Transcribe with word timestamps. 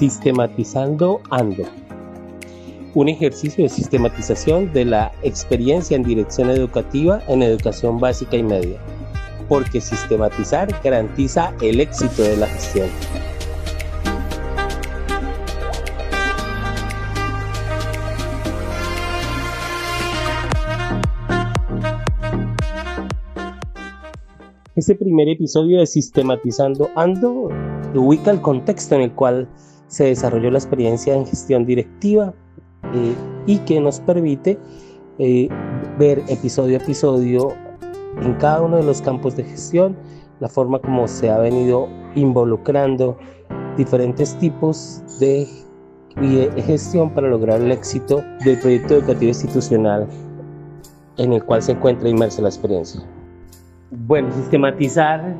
Sistematizando 0.00 1.20
Ando. 1.28 1.64
Un 2.94 3.10
ejercicio 3.10 3.64
de 3.64 3.68
sistematización 3.68 4.72
de 4.72 4.86
la 4.86 5.12
experiencia 5.22 5.94
en 5.94 6.04
dirección 6.04 6.48
educativa 6.48 7.22
en 7.28 7.42
educación 7.42 8.00
básica 8.00 8.38
y 8.38 8.42
media. 8.42 8.80
Porque 9.46 9.78
sistematizar 9.78 10.74
garantiza 10.82 11.52
el 11.60 11.80
éxito 11.80 12.22
de 12.22 12.38
la 12.38 12.46
gestión. 12.46 12.88
Este 24.76 24.94
primer 24.94 25.28
episodio 25.28 25.78
de 25.80 25.86
Sistematizando 25.86 26.88
Ando 26.96 27.50
ubica 27.94 28.30
el 28.30 28.40
contexto 28.40 28.94
en 28.94 29.02
el 29.02 29.12
cual 29.12 29.46
se 29.90 30.04
desarrolló 30.04 30.52
la 30.52 30.58
experiencia 30.58 31.14
en 31.14 31.26
gestión 31.26 31.66
directiva 31.66 32.32
eh, 32.94 33.14
y 33.46 33.58
que 33.58 33.80
nos 33.80 33.98
permite 34.00 34.56
eh, 35.18 35.48
ver 35.98 36.22
episodio 36.28 36.78
a 36.78 36.82
episodio 36.82 37.48
en 38.22 38.34
cada 38.34 38.62
uno 38.62 38.76
de 38.76 38.84
los 38.84 39.02
campos 39.02 39.36
de 39.36 39.44
gestión, 39.44 39.96
la 40.38 40.48
forma 40.48 40.78
como 40.78 41.08
se 41.08 41.28
ha 41.28 41.38
venido 41.38 41.88
involucrando 42.14 43.18
diferentes 43.76 44.36
tipos 44.38 45.02
de 45.18 45.46
gestión 46.66 47.10
para 47.10 47.28
lograr 47.28 47.60
el 47.60 47.72
éxito 47.72 48.22
del 48.44 48.58
proyecto 48.60 48.94
educativo 48.94 49.28
institucional 49.28 50.08
en 51.16 51.32
el 51.32 51.44
cual 51.44 51.62
se 51.62 51.72
encuentra 51.72 52.08
inmersa 52.08 52.42
la 52.42 52.48
experiencia. 52.48 53.00
Bueno, 53.90 54.30
sistematizar 54.32 55.34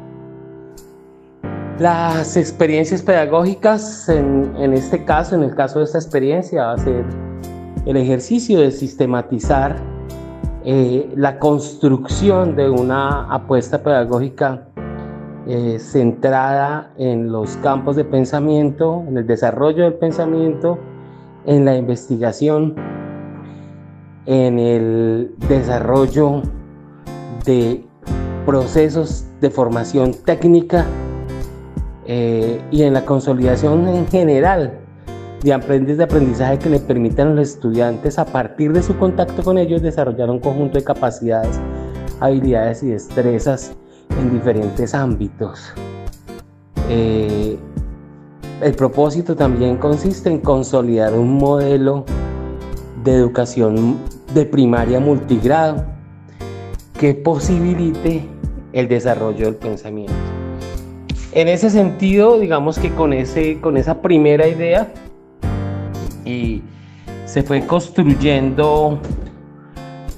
las 1.80 2.36
experiencias 2.36 3.00
pedagógicas, 3.00 4.06
en, 4.10 4.74
este 4.74 5.02
caso, 5.02 5.34
en 5.34 5.42
el 5.42 5.54
caso 5.54 5.78
de 5.78 5.86
esta 5.86 5.96
experiencia, 5.96 6.66
va 6.66 6.72
a 6.74 6.78
ser 6.78 7.06
el 7.86 7.96
ejercicio 7.96 8.60
de 8.60 8.70
sistematizar 8.70 9.76
eh, 10.62 11.10
la 11.16 11.38
construcción 11.38 12.54
de 12.54 12.68
una 12.68 13.32
apuesta 13.32 13.82
pedagógica 13.82 14.68
eh, 15.46 15.78
centrada 15.78 16.92
en 16.98 17.32
los 17.32 17.56
campos 17.56 17.96
de 17.96 18.04
pensamiento, 18.04 19.02
en 19.08 19.16
el 19.16 19.26
desarrollo 19.26 19.84
del 19.84 19.94
pensamiento, 19.94 20.78
en 21.46 21.64
la 21.64 21.78
investigación, 21.78 22.74
en 24.26 24.58
el 24.58 25.34
desarrollo 25.48 26.42
de 27.46 27.86
procesos 28.44 29.24
de 29.40 29.48
formación 29.48 30.12
técnica 30.12 30.84
eh, 32.12 32.60
y 32.72 32.82
en 32.82 32.92
la 32.92 33.04
consolidación 33.04 33.86
en 33.86 34.04
general 34.08 34.80
de 35.44 35.52
aprendizaje 35.52 35.96
de 35.96 36.02
aprendizaje 36.02 36.58
que 36.58 36.68
le 36.68 36.80
permitan 36.80 37.28
a 37.28 37.34
los 37.34 37.50
estudiantes 37.50 38.18
a 38.18 38.24
partir 38.24 38.72
de 38.72 38.82
su 38.82 38.98
contacto 38.98 39.44
con 39.44 39.58
ellos 39.58 39.80
desarrollar 39.80 40.28
un 40.28 40.40
conjunto 40.40 40.76
de 40.76 40.82
capacidades, 40.82 41.60
habilidades 42.18 42.82
y 42.82 42.88
destrezas 42.88 43.76
en 44.18 44.32
diferentes 44.32 44.92
ámbitos. 44.92 45.72
Eh, 46.88 47.56
el 48.60 48.74
propósito 48.74 49.36
también 49.36 49.76
consiste 49.76 50.30
en 50.30 50.40
consolidar 50.40 51.14
un 51.14 51.38
modelo 51.38 52.04
de 53.04 53.14
educación 53.14 53.98
de 54.34 54.46
primaria 54.46 54.98
multigrado 54.98 55.84
que 56.98 57.14
posibilite 57.14 58.28
el 58.72 58.88
desarrollo 58.88 59.46
del 59.46 59.54
pensamiento. 59.54 60.39
En 61.32 61.46
ese 61.46 61.70
sentido, 61.70 62.40
digamos 62.40 62.78
que 62.78 62.90
con, 62.90 63.12
ese, 63.12 63.60
con 63.60 63.76
esa 63.76 64.02
primera 64.02 64.48
idea 64.48 64.92
y 66.24 66.62
se 67.24 67.44
fue 67.44 67.64
construyendo 67.64 68.98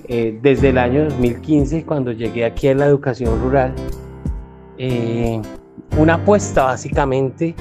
eh, 0.09 0.39
desde 0.41 0.71
el 0.71 0.79
año 0.79 1.05
2015, 1.05 1.85
cuando 1.85 2.13
llegué 2.13 2.47
aquí 2.47 2.69
a 2.69 2.75
la 2.75 2.87
educación 2.87 3.43
rural, 3.43 3.75
eh, 4.79 5.41
una 5.99 6.15
apuesta 6.15 6.65
básicamente. 6.65 7.55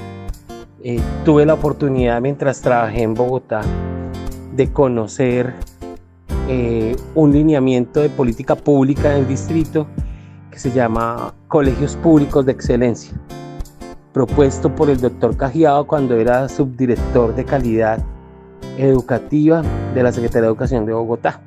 Eh, 0.83 0.99
tuve 1.25 1.45
la 1.45 1.53
oportunidad 1.53 2.21
mientras 2.21 2.61
trabajé 2.61 3.03
en 3.03 3.13
Bogotá 3.13 3.61
de 4.55 4.71
conocer 4.71 5.53
un 7.15 7.31
lineamiento 7.31 8.01
de 8.01 8.09
política 8.09 8.55
pública 8.55 9.13
en 9.13 9.21
el 9.21 9.27
distrito 9.27 9.87
que 10.51 10.59
se 10.59 10.69
llama 10.71 11.33
Colegios 11.47 11.95
Públicos 11.95 12.45
de 12.45 12.51
Excelencia, 12.51 13.17
propuesto 14.13 14.73
por 14.75 14.89
el 14.89 14.99
doctor 14.99 15.35
Cajiado 15.37 15.87
cuando 15.87 16.15
era 16.15 16.47
subdirector 16.49 17.33
de 17.33 17.45
calidad 17.45 18.03
educativa 18.77 19.63
de 19.95 20.03
la 20.03 20.11
Secretaría 20.11 20.41
de 20.41 20.47
Educación 20.47 20.85
de 20.85 20.93
Bogotá. 20.93 21.39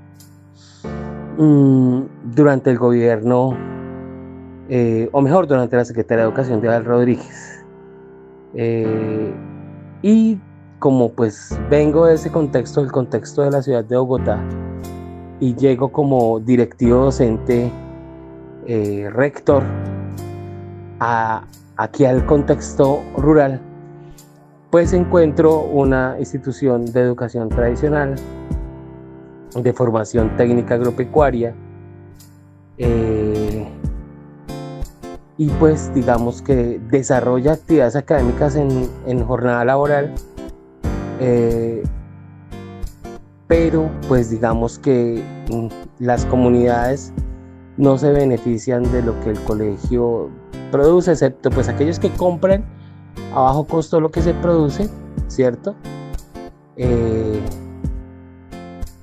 Mm, 1.37 2.03
durante 2.35 2.71
el 2.71 2.79
gobierno, 2.79 3.57
eh, 4.69 5.09
o 5.13 5.21
mejor, 5.21 5.47
durante 5.47 5.77
la 5.77 5.85
Secretaría 5.85 6.25
de 6.25 6.31
Educación 6.31 6.61
de 6.61 6.69
Val 6.69 6.85
Rodríguez. 6.85 7.65
Eh, 8.55 9.35
y 10.03 10.39
como 10.79 11.11
pues 11.11 11.59
vengo 11.71 12.07
de 12.07 12.15
ese 12.15 12.31
contexto, 12.31 12.81
el 12.81 12.93
contexto 12.93 13.43
de 13.43 13.51
la 13.51 13.63
ciudad 13.63 13.85
de 13.85 13.97
Bogotá, 13.97 14.41
y 15.41 15.55
llego 15.57 15.91
como 15.91 16.41
directivo 16.41 17.05
docente 17.05 17.71
eh, 18.67 19.11
rector 19.13 19.63
aquí 21.77 22.05
al 22.05 22.25
contexto 22.25 23.03
rural, 23.17 23.61
pues 24.71 24.93
encuentro 24.93 25.61
una 25.61 26.17
institución 26.19 26.87
de 26.87 27.01
educación 27.01 27.49
tradicional, 27.49 28.15
de 29.55 29.73
formación 29.73 30.37
técnica 30.37 30.77
agropecuaria, 30.77 31.55
eh, 32.79 33.67
y 35.37 35.49
pues 35.59 35.93
digamos 35.95 36.43
que 36.43 36.81
desarrolla 36.91 37.53
actividades 37.53 37.97
académicas 37.97 38.57
en, 38.57 39.25
jornada 39.25 39.65
laboral 39.65 40.13
eh, 41.21 41.83
pero 43.47 43.91
pues 44.09 44.31
digamos 44.31 44.79
que 44.79 45.23
mm, 45.51 45.69
las 45.99 46.25
comunidades 46.27 47.13
no 47.77 47.99
se 47.99 48.13
benefician 48.13 48.91
de 48.93 49.03
lo 49.03 49.19
que 49.21 49.31
el 49.31 49.41
colegio 49.41 50.31
produce, 50.71 51.13
excepto 51.13 51.51
pues 51.51 51.69
aquellos 51.69 51.99
que 51.99 52.11
compran 52.11 52.65
a 53.35 53.41
bajo 53.41 53.67
costo 53.67 54.01
lo 54.01 54.11
que 54.11 54.23
se 54.23 54.35
produce, 54.35 54.89
¿cierto? 55.29 55.75
Eh, 56.77 57.41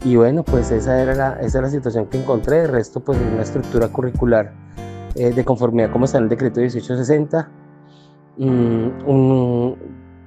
y 0.03 0.15
bueno, 0.15 0.43
pues 0.43 0.71
esa 0.71 1.01
era, 1.01 1.13
la, 1.15 1.39
esa 1.41 1.61
la 1.61 1.69
situación 1.69 2.07
que 2.07 2.19
encontré, 2.19 2.63
el 2.63 2.69
resto 2.69 2.99
pues 2.99 3.19
es 3.19 3.31
una 3.31 3.43
estructura 3.43 3.87
curricular 3.89 4.51
eh, 5.15 5.31
de 5.31 5.45
conformidad 5.45 5.91
como 5.91 6.05
está 6.05 6.17
en 6.17 6.25
el 6.25 6.29
decreto 6.29 6.59
1860, 6.59 7.49
mm, 8.37 9.07
un 9.07 9.77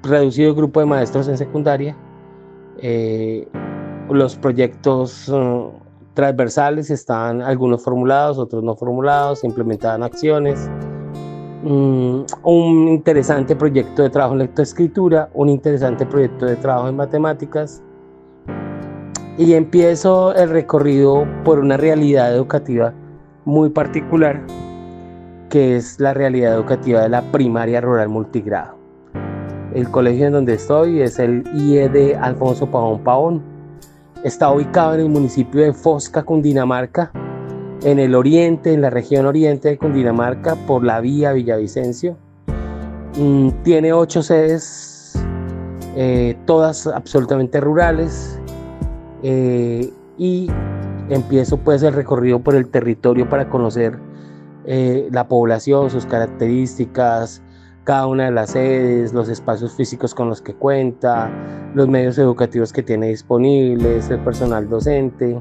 reducido 0.02 0.54
grupo 0.54 0.80
de 0.80 0.86
maestros 0.86 1.28
en 1.28 1.38
secundaria, 1.38 1.96
eh, 2.78 3.48
los 4.10 4.36
proyectos 4.36 5.28
uh, 5.28 5.72
transversales 6.14 6.90
están 6.90 7.42
algunos 7.42 7.82
formulados, 7.82 8.38
otros 8.38 8.62
no 8.62 8.76
formulados, 8.76 9.40
se 9.40 9.46
implementaban 9.46 10.02
acciones. 10.02 10.70
Mm, 11.64 12.22
un 12.44 12.88
interesante 12.88 13.56
proyecto 13.56 14.02
de 14.02 14.10
trabajo 14.10 14.34
en 14.34 14.40
lectoescritura, 14.40 15.28
un 15.34 15.48
interesante 15.48 16.06
proyecto 16.06 16.46
de 16.46 16.56
trabajo 16.56 16.88
en 16.88 16.96
matemáticas. 16.96 17.82
Y 19.36 19.54
empiezo 19.54 20.34
el 20.34 20.50
recorrido 20.50 21.26
por 21.44 21.58
una 21.58 21.76
realidad 21.76 22.32
educativa 22.32 22.94
muy 23.44 23.70
particular, 23.70 24.40
que 25.50 25.76
es 25.76 25.98
la 25.98 26.14
realidad 26.14 26.54
educativa 26.54 27.02
de 27.02 27.08
la 27.08 27.22
primaria 27.32 27.80
rural 27.80 28.08
multigrado. 28.08 28.76
El 29.74 29.90
colegio 29.90 30.28
en 30.28 30.34
donde 30.34 30.54
estoy 30.54 31.00
es 31.00 31.18
el 31.18 31.42
IED 31.52 32.14
Alfonso 32.20 32.70
Pavón 32.70 33.00
Pavón 33.02 33.53
Está 34.24 34.50
ubicado 34.50 34.94
en 34.94 35.00
el 35.00 35.10
municipio 35.10 35.60
de 35.60 35.74
Fosca, 35.74 36.22
Cundinamarca, 36.22 37.12
en 37.82 37.98
el 37.98 38.14
oriente, 38.14 38.72
en 38.72 38.80
la 38.80 38.88
región 38.88 39.26
oriente 39.26 39.68
de 39.68 39.76
Cundinamarca, 39.76 40.56
por 40.66 40.82
la 40.82 41.00
vía 41.00 41.34
Villavicencio. 41.34 42.16
Mm, 43.18 43.50
tiene 43.64 43.92
ocho 43.92 44.22
sedes, 44.22 45.12
eh, 45.94 46.38
todas 46.46 46.86
absolutamente 46.86 47.60
rurales. 47.60 48.40
Eh, 49.22 49.92
y 50.16 50.50
empiezo 51.10 51.58
pues 51.58 51.82
el 51.82 51.92
recorrido 51.92 52.40
por 52.40 52.54
el 52.54 52.68
territorio 52.68 53.28
para 53.28 53.50
conocer 53.50 53.98
eh, 54.64 55.06
la 55.12 55.28
población, 55.28 55.90
sus 55.90 56.06
características, 56.06 57.42
cada 57.84 58.06
una 58.06 58.24
de 58.24 58.30
las 58.30 58.50
sedes, 58.50 59.12
los 59.12 59.28
espacios 59.28 59.74
físicos 59.74 60.14
con 60.14 60.28
los 60.28 60.40
que 60.40 60.54
cuenta, 60.54 61.30
los 61.74 61.86
medios 61.86 62.16
educativos 62.18 62.72
que 62.72 62.82
tiene 62.82 63.08
disponibles, 63.08 64.10
el 64.10 64.18
personal 64.20 64.68
docente. 64.68 65.38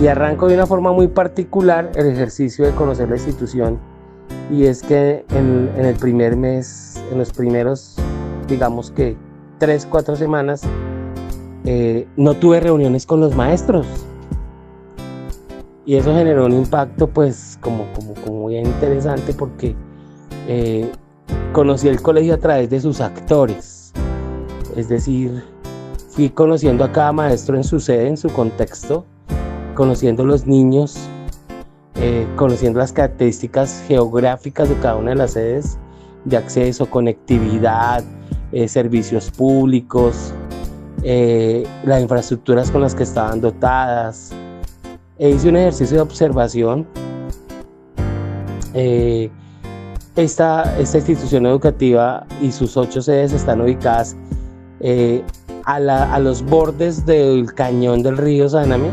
Y 0.00 0.06
arranco 0.06 0.46
de 0.46 0.54
una 0.54 0.66
forma 0.66 0.92
muy 0.92 1.08
particular 1.08 1.90
el 1.96 2.06
ejercicio 2.06 2.64
de 2.64 2.72
conocer 2.72 3.08
la 3.08 3.16
institución. 3.16 3.78
Y 4.50 4.66
es 4.66 4.82
que 4.82 5.24
en, 5.30 5.70
el 5.76 5.96
primer 5.96 6.36
mes, 6.36 7.02
en 7.10 7.18
los 7.18 7.32
primeros, 7.32 7.96
digamos 8.48 8.90
que 8.92 9.16
tres, 9.58 9.86
cuatro 9.90 10.14
semanas, 10.16 10.62
eh, 11.64 12.06
no 12.16 12.34
tuve 12.34 12.60
reuniones 12.60 13.06
con 13.06 13.20
los 13.20 13.34
maestros. 13.34 13.86
Y 15.86 15.96
eso 15.96 16.14
generó 16.14 16.46
un 16.46 16.52
impacto 16.52 17.08
pues 17.08 17.58
como, 17.60 17.84
como, 17.92 18.14
como 18.14 18.40
muy 18.42 18.56
interesante 18.56 19.34
porque 19.34 19.76
eh, 20.48 20.90
conocí 21.54 21.86
el 21.86 22.02
colegio 22.02 22.34
a 22.34 22.38
través 22.38 22.68
de 22.68 22.80
sus 22.80 23.00
actores. 23.00 23.92
Es 24.76 24.88
decir, 24.88 25.44
fui 26.10 26.28
conociendo 26.28 26.82
a 26.82 26.90
cada 26.90 27.12
maestro 27.12 27.56
en 27.56 27.62
su 27.62 27.78
sede, 27.78 28.08
en 28.08 28.16
su 28.16 28.28
contexto, 28.28 29.06
conociendo 29.76 30.24
los 30.24 30.48
niños, 30.48 30.98
eh, 31.94 32.26
conociendo 32.34 32.80
las 32.80 32.92
características 32.92 33.84
geográficas 33.86 34.68
de 34.68 34.74
cada 34.80 34.96
una 34.96 35.10
de 35.10 35.16
las 35.16 35.30
sedes 35.34 35.78
de 36.24 36.36
acceso, 36.36 36.90
conectividad, 36.90 38.02
eh, 38.50 38.66
servicios 38.66 39.30
públicos, 39.30 40.34
eh, 41.04 41.64
las 41.84 42.02
infraestructuras 42.02 42.72
con 42.72 42.80
las 42.80 42.96
que 42.96 43.04
estaban 43.04 43.40
dotadas. 43.40 44.32
E 45.18 45.30
hice 45.30 45.50
un 45.50 45.56
ejercicio 45.56 45.98
de 45.98 46.02
observación. 46.02 46.84
Esta, 50.16 50.78
esta, 50.78 50.98
institución 50.98 51.44
educativa 51.46 52.26
y 52.40 52.52
sus 52.52 52.76
ocho 52.76 53.02
sedes 53.02 53.32
están 53.32 53.60
ubicadas 53.60 54.16
a, 55.66 56.14
a, 56.14 56.18
los 56.20 56.44
bordes 56.44 57.04
del 57.04 57.52
cañón 57.52 58.02
del 58.02 58.16
río 58.16 58.48
Saname 58.48 58.90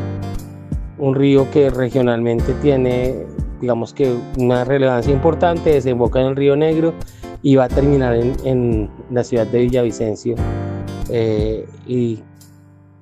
un 1.01 1.15
río 1.15 1.49
que 1.49 1.69
regionalmente 1.71 2.53
tiene, 2.61 3.25
digamos 3.59 3.91
que 3.91 4.15
una 4.37 4.63
relevancia 4.63 5.11
importante, 5.11 5.71
desemboca 5.71 6.21
en 6.21 6.27
el 6.27 6.35
río 6.35 6.55
Negro 6.55 6.93
y 7.41 7.55
va 7.55 7.65
a 7.65 7.69
terminar 7.69 8.15
en, 8.15 8.89
la 9.09 9.23
ciudad 9.23 9.47
de 9.47 9.61
Villavicencio. 9.61 10.35
Eh, 11.09 11.67
y 11.87 12.19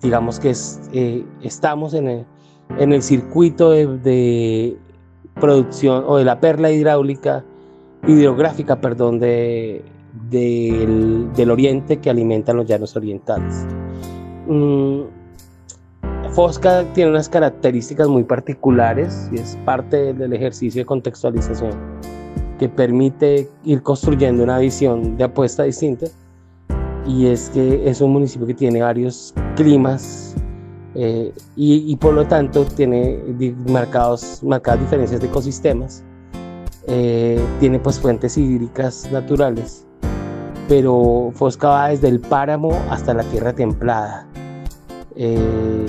digamos 0.01 0.39
que 0.39 0.55
eh, 0.93 1.25
estamos 1.43 1.93
en 1.93 2.07
el, 2.07 2.25
en 2.77 2.93
el 2.93 3.03
circuito 3.03 3.71
de, 3.71 4.77
producción 5.35 6.05
o 6.07 6.17
de 6.17 6.23
la 6.23 6.39
perla 6.39 6.71
hidráulica, 6.71 7.43
hidrográfica, 8.07 8.79
perdón, 8.79 9.19
de, 9.19 9.83
del, 10.29 11.51
oriente 11.51 11.97
que 11.97 12.09
alimentan 12.09 12.57
los 12.57 12.65
llanos 12.67 12.95
orientales. 12.95 13.65
Mm, 14.47 15.01
Fosca 16.31 16.85
tiene 16.93 17.11
unas 17.11 17.27
características 17.27 18.07
muy 18.07 18.23
particulares 18.23 19.29
y 19.31 19.39
es 19.39 19.57
parte 19.65 20.13
del 20.13 20.33
ejercicio 20.33 20.81
de 20.81 20.85
contextualización 20.85 21.71
que 22.59 22.69
permite 22.69 23.49
ir 23.63 23.81
construyendo 23.81 24.43
una 24.43 24.59
visión 24.59 25.17
de 25.17 25.23
apuesta 25.23 25.63
distinta 25.63 26.07
y 27.07 27.27
es 27.27 27.49
que 27.49 27.89
es 27.89 28.01
un 28.01 28.11
municipio 28.11 28.45
que 28.45 28.53
tiene 28.53 28.81
varios 28.81 29.33
climas 29.55 30.35
eh, 30.95 31.33
y, 31.55 31.95
por 31.97 32.13
lo 32.13 32.27
tanto 32.27 32.65
tiene 32.65 33.19
marcados, 33.67 34.43
marcadas 34.43 34.81
diferencias 34.81 35.21
de 35.21 35.27
ecosistemas, 35.27 36.03
eh, 36.89 37.39
tiene 37.59 37.79
pues 37.79 37.99
fuentes 37.99 38.37
hídricas 38.37 39.09
naturales, 39.11 39.85
pero 40.67 41.31
Fosca 41.33 41.67
va 41.69 41.89
desde 41.89 42.07
el 42.07 42.19
páramo 42.19 42.71
hasta 42.89 43.13
la 43.13 43.23
tierra 43.23 43.53
templada. 43.53 44.27
Eh, 45.15 45.85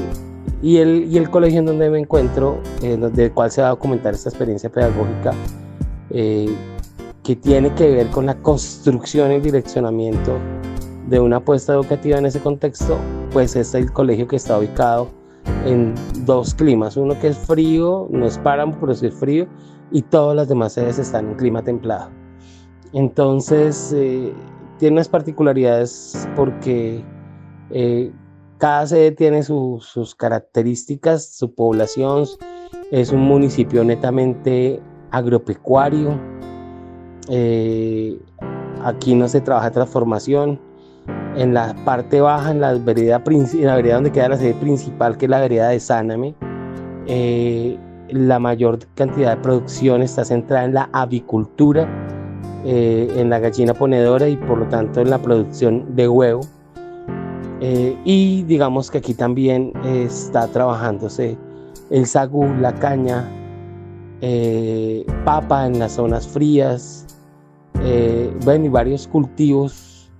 y 0.62 0.76
el, 0.76 1.30
colegio 1.30 1.60
en 1.60 1.66
donde 1.66 1.88
me 1.88 1.98
encuentro, 1.98 2.58
eh, 2.82 2.96
del 2.96 3.32
cual 3.32 3.50
se 3.50 3.62
va 3.62 3.68
a 3.68 3.70
documentar 3.70 4.12
esta 4.12 4.28
experiencia 4.28 4.68
pedagógica, 4.70 5.32
eh, 6.10 6.54
que 7.22 7.36
tiene 7.36 7.72
que 7.74 7.90
ver 7.90 8.08
con 8.08 8.26
la 8.26 8.34
construcción 8.34 9.32
y 9.32 9.40
direccionamiento 9.40 10.36
de 11.08 11.18
una 11.18 11.36
apuesta 11.36 11.72
educativa 11.72 12.18
en 12.18 12.26
ese 12.26 12.40
contexto, 12.40 12.98
pues 13.32 13.56
es 13.56 13.74
el 13.74 13.90
colegio 13.90 14.28
que 14.28 14.36
está 14.36 14.58
ubicado 14.58 15.08
en 15.64 15.94
dos 16.26 16.54
climas, 16.54 16.96
uno 16.96 17.18
que 17.18 17.28
es 17.28 17.38
frío, 17.38 18.08
no 18.10 18.26
es 18.26 18.36
páramo, 18.38 18.76
pero 18.80 18.94
sí 18.94 19.06
es 19.06 19.14
frío, 19.14 19.46
y 19.92 20.02
todas 20.02 20.36
las 20.36 20.48
demás 20.48 20.74
sedes 20.74 20.98
están 20.98 21.28
en 21.28 21.34
clima 21.34 21.62
templado. 21.62 22.10
Entonces, 22.92 23.92
eh, 23.96 24.32
tiene 24.78 24.94
unas 24.94 25.08
particularidades 25.08 26.28
porque 26.34 27.04
eh, 27.70 28.12
cada 28.58 28.86
sede 28.86 29.12
tiene 29.12 29.42
sus 29.42 30.14
características, 30.16 31.24
su 31.36 31.54
población. 31.54 32.24
Es 32.90 33.12
un 33.12 33.20
municipio 33.20 33.84
netamente 33.84 34.80
agropecuario. 35.10 36.18
Eh, 37.28 38.18
aquí 38.82 39.14
no 39.14 39.28
se 39.28 39.40
trabaja 39.40 39.70
transformación. 39.70 40.60
En 41.36 41.54
la 41.54 41.76
parte 41.84 42.20
baja, 42.20 42.50
en 42.50 42.60
la 42.60 42.74
vereda, 42.74 43.22
en 43.26 43.66
la 43.66 43.76
vereda 43.76 43.94
donde 43.94 44.10
queda 44.10 44.30
la 44.30 44.36
sede 44.36 44.54
principal, 44.54 45.16
que 45.16 45.26
es 45.26 45.30
la 45.30 45.40
vereda 45.40 45.68
de 45.68 45.78
Sáname, 45.78 46.34
la 48.12 48.38
mayor 48.38 48.78
cantidad 48.94 49.36
de 49.36 49.42
producción 49.42 50.02
está 50.02 50.24
centrada 50.24 50.64
en 50.64 50.74
la 50.74 50.90
avicultura, 50.92 51.88
eh, 52.64 53.12
en 53.16 53.30
la 53.30 53.38
gallina 53.38 53.74
ponedora 53.74 54.28
y 54.28 54.36
por 54.36 54.58
lo 54.58 54.68
tanto 54.68 55.00
en 55.00 55.10
la 55.10 55.18
producción 55.18 55.94
de 55.96 56.08
huevo. 56.08 56.40
Eh, 57.60 57.96
y 58.04 58.42
digamos 58.44 58.90
que 58.90 58.98
aquí 58.98 59.14
también 59.14 59.72
está 59.84 60.46
trabajándose 60.48 61.36
el 61.90 62.06
sagú, 62.06 62.46
la 62.60 62.74
caña, 62.74 63.28
eh, 64.22 65.04
papa 65.24 65.66
en 65.66 65.78
las 65.78 65.92
zonas 65.92 66.26
frías, 66.26 67.06
eh, 67.82 68.32
bueno, 68.44 68.66
y 68.66 68.68
varios 68.68 69.08
cultivos 69.08 70.10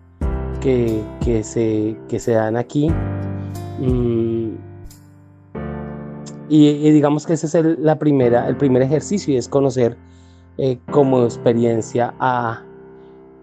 que, 0.61 1.03
que, 1.21 1.43
se, 1.43 1.97
que 2.09 2.19
se 2.19 2.33
dan 2.33 2.57
aquí. 2.57 2.91
Mm, 3.79 4.50
y, 6.51 6.91
digamos 6.91 7.27
que 7.27 7.35
ese 7.35 7.47
es 7.47 7.55
el, 7.55 7.79
la 7.81 7.99
primera, 7.99 8.49
el 8.49 8.57
primer 8.57 8.83
ejercicio 8.83 9.33
y 9.33 9.37
es 9.37 9.49
conocer 9.49 9.97
como 10.91 11.25
experiencia 11.25 12.13
a, 12.19 12.63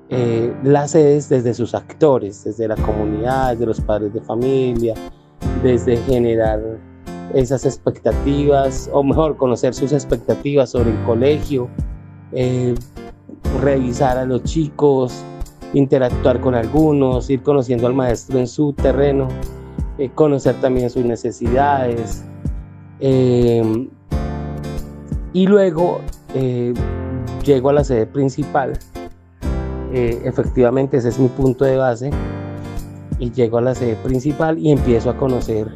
eh, 0.10 0.56
las 0.64 0.92
sedes 0.92 1.28
desde 1.28 1.54
sus 1.54 1.76
actores, 1.76 2.46
desde 2.46 2.68
la 2.68 2.76
comunidad, 2.78 3.52
desde 3.52 3.66
los 3.66 3.82
padres 3.82 4.14
de 4.14 4.22
familia, 4.22 4.94
desde 5.62 5.98
generar 5.98 6.62
esas 7.34 7.66
expectativas, 7.66 8.90
o 8.94 9.04
mejor, 9.04 9.36
conocer 9.36 9.74
sus 9.74 9.92
expectativas 9.92 10.70
sobre 10.70 10.92
el 10.92 11.04
colegio, 11.04 11.68
eh, 12.32 12.74
revisar 13.62 14.18
a 14.18 14.26
los 14.26 14.44
chicos, 14.44 15.22
interactuar 15.74 16.40
con 16.40 16.56
algunos, 16.56 17.30
ir 17.30 17.42
conociendo 17.42 17.86
al 17.88 17.94
maestro 17.94 18.40
en 18.40 18.48
su 18.48 18.72
terreno, 18.72 19.28
eh, 19.98 20.10
conocer 20.16 20.56
también 20.62 20.90
sus 20.90 21.04
necesidades. 21.04 22.24
Y 23.00 23.88
luego 25.48 26.02
llego 27.44 27.70
a 27.70 27.74
la 27.74 27.84
sede 27.84 28.06
principal 28.06 28.80
eh, 29.94 30.22
efectivamente 30.26 30.98
ese 30.98 31.10
es 31.10 31.20
mi 31.20 31.30
punto 31.30 31.64
de 31.64 31.78
base 31.78 32.12
y 33.20 33.32
llego 33.32 33.58
a 33.58 33.62
la 33.62 33.74
sede 33.74 33.96
principal 33.96 34.58
y 34.60 34.72
empiezo 34.72 35.10
a 35.10 35.18
conocer 35.18 35.72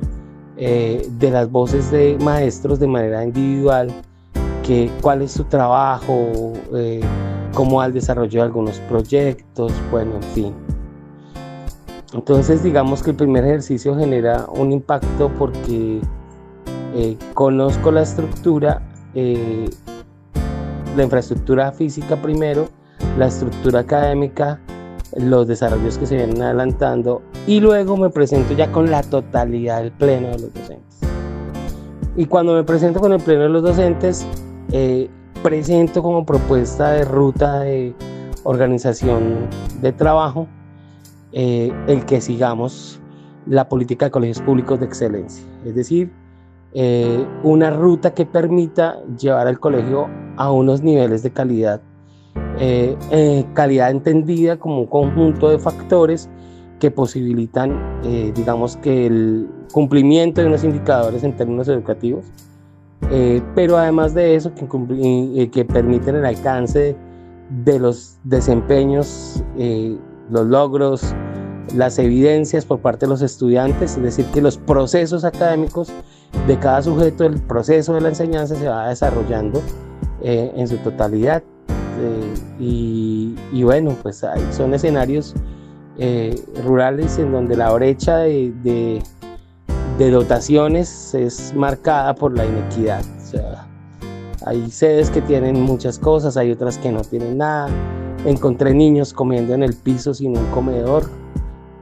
eh, 0.57 1.07
de 1.17 1.31
las 1.31 1.49
voces 1.49 1.89
de 1.91 2.17
maestros 2.21 2.79
de 2.79 2.87
manera 2.87 3.23
individual 3.23 3.89
que, 4.63 4.91
cuál 5.01 5.21
es 5.21 5.31
su 5.31 5.45
trabajo, 5.45 6.53
eh, 6.75 7.01
cómo 7.53 7.81
al 7.81 7.93
desarrollo 7.93 8.41
de 8.41 8.45
algunos 8.45 8.79
proyectos, 8.81 9.71
bueno, 9.89 10.15
en 10.15 10.23
fin. 10.23 10.53
Entonces 12.13 12.63
digamos 12.63 13.01
que 13.01 13.11
el 13.11 13.15
primer 13.15 13.45
ejercicio 13.45 13.95
genera 13.95 14.45
un 14.53 14.73
impacto 14.73 15.31
porque 15.39 16.01
conozco 17.33 17.91
la 17.91 18.01
estructura, 18.01 18.81
la 19.13 21.03
infraestructura 21.03 21.71
física 21.71 22.15
primero, 22.15 22.67
la 23.17 23.27
estructura 23.27 23.81
académica, 23.81 24.59
los 25.17 25.47
desarrollos 25.47 25.97
que 25.97 26.05
se 26.05 26.15
vienen 26.15 26.41
adelantando 26.41 27.21
y 27.47 27.59
luego 27.59 27.97
me 27.97 28.09
presento 28.09 28.53
ya 28.53 28.71
con 28.71 28.89
la 28.89 29.01
totalidad 29.03 29.81
del 29.81 29.91
pleno 29.91 30.27
de 30.27 30.39
los 30.39 30.53
docentes. 30.53 30.99
Y 32.15 32.25
cuando 32.25 32.53
me 32.53 32.63
presento 32.63 32.99
con 32.99 33.13
el 33.13 33.21
pleno 33.21 33.43
de 33.43 33.49
los 33.49 33.63
docentes, 33.63 34.25
eh, 34.71 35.09
presento 35.43 36.03
como 36.03 36.25
propuesta 36.25 36.91
de 36.91 37.05
ruta 37.05 37.61
de 37.61 37.95
organización 38.43 39.47
de 39.81 39.91
trabajo 39.91 40.47
eh, 41.31 41.71
el 41.87 42.05
que 42.05 42.21
sigamos 42.21 42.99
la 43.47 43.67
política 43.67 44.05
de 44.05 44.11
colegios 44.11 44.41
públicos 44.41 44.79
de 44.79 44.85
excelencia, 44.85 45.43
es 45.65 45.73
decir, 45.73 46.11
eh, 46.73 47.25
una 47.43 47.69
ruta 47.69 48.13
que 48.13 48.25
permita 48.25 48.97
llevar 49.17 49.47
al 49.47 49.59
colegio 49.59 50.07
a 50.37 50.51
unos 50.51 50.81
niveles 50.81 51.23
de 51.23 51.31
calidad 51.31 51.81
eh, 52.59 52.95
eh, 53.09 53.45
calidad 53.53 53.89
entendida 53.89 54.57
como 54.57 54.81
un 54.81 54.85
conjunto 54.85 55.49
de 55.49 55.57
factores 55.57 56.29
que 56.79 56.91
posibilitan, 56.91 58.01
eh, 58.03 58.31
digamos 58.35 58.77
que 58.77 59.07
el 59.07 59.49
cumplimiento 59.73 60.41
de 60.41 60.47
unos 60.47 60.63
indicadores 60.63 61.23
en 61.23 61.35
términos 61.35 61.67
educativos, 61.67 62.25
pero 63.55 63.77
además 63.77 64.13
de 64.13 64.35
eso 64.35 64.53
que, 64.53 65.49
que, 65.51 65.65
permiten 65.65 66.15
el 66.15 66.25
alcance 66.25 66.95
de 67.49 67.79
los 67.79 68.17
desempeños, 68.23 69.43
los 70.29 70.45
logros, 70.47 71.13
las 71.75 71.99
evidencias 71.99 72.65
por 72.65 72.79
parte 72.79 73.05
de 73.05 73.09
los 73.09 73.21
estudiantes, 73.21 73.97
es 73.97 74.03
decir, 74.03 74.25
que 74.27 74.41
los 74.41 74.57
procesos 74.57 75.25
académicos 75.25 75.91
de 76.47 76.57
cada 76.57 76.81
sujeto, 76.81 77.25
el 77.25 77.39
proceso 77.39 77.93
de 77.93 78.01
la 78.01 78.09
enseñanza 78.09 78.55
se 78.55 78.67
va 78.67 78.89
desarrollando 78.89 79.61
eh, 80.23 80.51
en 80.55 80.67
su 80.67 80.77
totalidad. 80.77 81.43
Eh, 81.99 83.35
y, 83.51 83.63
bueno, 83.63 83.95
pues 84.01 84.25
son 84.51 84.73
escenarios 84.73 85.35
eh, 85.97 86.35
rurales 86.63 87.19
en 87.19 87.31
donde 87.31 87.55
la 87.55 87.71
brecha 87.71 88.17
de, 88.17 89.01
dotaciones 89.99 91.13
es 91.13 91.53
marcada 91.55 92.15
por 92.15 92.35
la 92.35 92.45
inequidad. 92.45 93.03
Hay 94.45 94.71
sedes 94.71 95.11
que 95.11 95.21
tienen 95.21 95.61
muchas 95.61 95.99
cosas, 95.99 96.37
hay 96.37 96.51
otras 96.51 96.79
que 96.79 96.91
no 96.91 97.01
tienen 97.01 97.37
nada. 97.37 97.69
Encontré 98.25 98.73
niños 98.73 99.13
comiendo 99.13 99.53
en 99.53 99.61
el 99.61 99.75
piso 99.75 100.15
sin 100.15 100.35
un 100.35 100.45
comedor, 100.47 101.03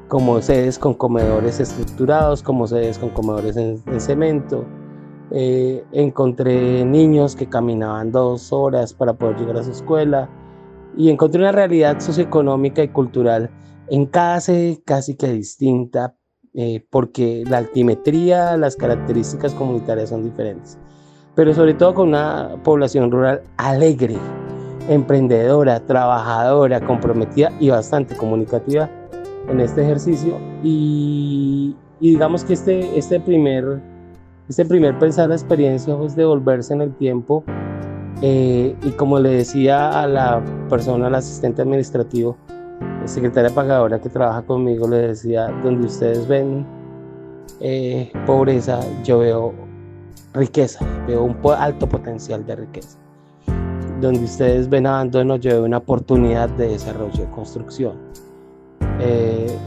como 0.09 0.41
sedes 0.41 0.79
con 0.79 0.95
comedores 0.95 1.59
estructurados, 1.59 2.43
como 2.43 2.67
sedes 2.67 2.97
con 2.97 3.09
comedores 3.11 3.55
en, 3.55 3.79
cemento. 4.01 4.65
Eh, 5.31 5.85
encontré 5.91 6.83
niños 6.83 7.35
que 7.35 7.47
caminaban 7.47 8.11
dos 8.11 8.51
horas 8.51 8.93
para 8.93 9.13
poder 9.13 9.37
llegar 9.37 9.57
a 9.57 9.63
su 9.63 9.71
escuela 9.71 10.27
y 10.97 11.11
encontré 11.11 11.39
una 11.39 11.51
realidad 11.51 11.99
socioeconómica 11.99 12.81
y 12.81 12.87
cultural 12.87 13.51
en 13.89 14.07
cada 14.07 14.41
sede 14.41 14.81
casi 14.83 15.15
que 15.15 15.31
distinta 15.31 16.15
eh, 16.55 16.83
porque 16.89 17.43
la 17.47 17.59
altimetría, 17.59 18.57
las 18.57 18.75
características 18.75 19.53
comunitarias 19.53 20.09
son 20.09 20.23
diferentes, 20.23 20.79
pero 21.35 21.53
sobre 21.53 21.75
todo 21.75 21.93
con 21.93 22.07
una 22.07 22.55
población 22.63 23.11
rural 23.11 23.43
alegre, 23.57 24.17
emprendedora, 24.89 25.85
trabajadora, 25.85 26.81
comprometida 26.81 27.51
y 27.59 27.69
bastante 27.69 28.17
comunicativa 28.17 28.89
en 29.49 29.59
este 29.59 29.81
ejercicio 29.81 30.37
y, 30.63 31.75
digamos 31.99 32.43
que 32.43 32.53
este, 32.53 32.97
este, 32.97 33.19
primer, 33.19 33.81
este 34.47 34.65
primer 34.65 34.97
pensar 34.99 35.29
la 35.29 35.35
experiencia 35.35 35.97
es 36.03 36.15
de 36.15 36.25
volverse 36.25 36.73
en 36.73 36.81
el 36.81 36.93
tiempo 36.93 37.43
eh, 38.21 38.75
y 38.83 38.89
como 38.91 39.19
le 39.19 39.29
decía 39.29 40.01
a 40.01 40.07
la 40.07 40.43
persona, 40.69 41.07
al 41.07 41.15
asistente 41.15 41.61
administrativo, 41.61 42.37
secretaria 43.05 43.49
pagadora 43.49 43.99
que 43.99 44.09
trabaja 44.09 44.41
conmigo, 44.41 44.87
le 44.87 44.97
decía, 44.97 45.47
donde 45.63 45.87
ustedes 45.87 46.27
ven 46.27 46.65
eh, 47.59 48.11
pobreza, 48.25 48.79
yo 49.03 49.19
veo 49.19 49.53
riqueza, 50.33 50.85
veo 51.07 51.23
un 51.23 51.37
alto 51.57 51.87
potencial 51.87 52.45
de 52.45 52.55
riqueza. 52.55 52.97
Donde 54.01 54.23
ustedes 54.23 54.69
ven 54.69 54.85
abandono, 54.87 55.35
yo 55.37 55.51
veo 55.51 55.65
una 55.65 55.77
oportunidad 55.77 56.49
de 56.49 56.69
desarrollo, 56.69 57.25
de 57.25 57.31
construcción. 57.31 57.97
Eh, 58.99 59.57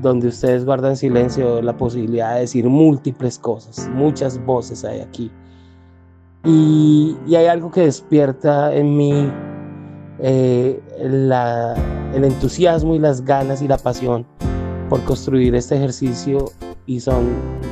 donde 0.00 0.28
ustedes 0.28 0.64
guardan 0.64 0.96
silencio, 0.96 1.62
la 1.62 1.76
posibilidad 1.76 2.34
de 2.34 2.40
decir 2.40 2.66
múltiples 2.66 3.38
cosas, 3.38 3.88
muchas 3.94 4.44
voces 4.44 4.84
hay 4.84 5.00
aquí. 5.00 5.30
Y, 6.44 7.16
hay 7.28 7.46
algo 7.46 7.70
que 7.70 7.82
despierta 7.82 8.74
en 8.74 8.96
mí 8.96 9.30
eh, 10.18 10.80
el 10.98 12.24
entusiasmo 12.24 12.96
y 12.96 12.98
las 12.98 13.24
ganas 13.24 13.62
y 13.62 13.68
la 13.68 13.78
pasión 13.78 14.26
por 14.88 15.00
construir 15.04 15.54
este 15.54 15.76
ejercicio 15.76 16.46
y 16.86 16.98
son 16.98 17.28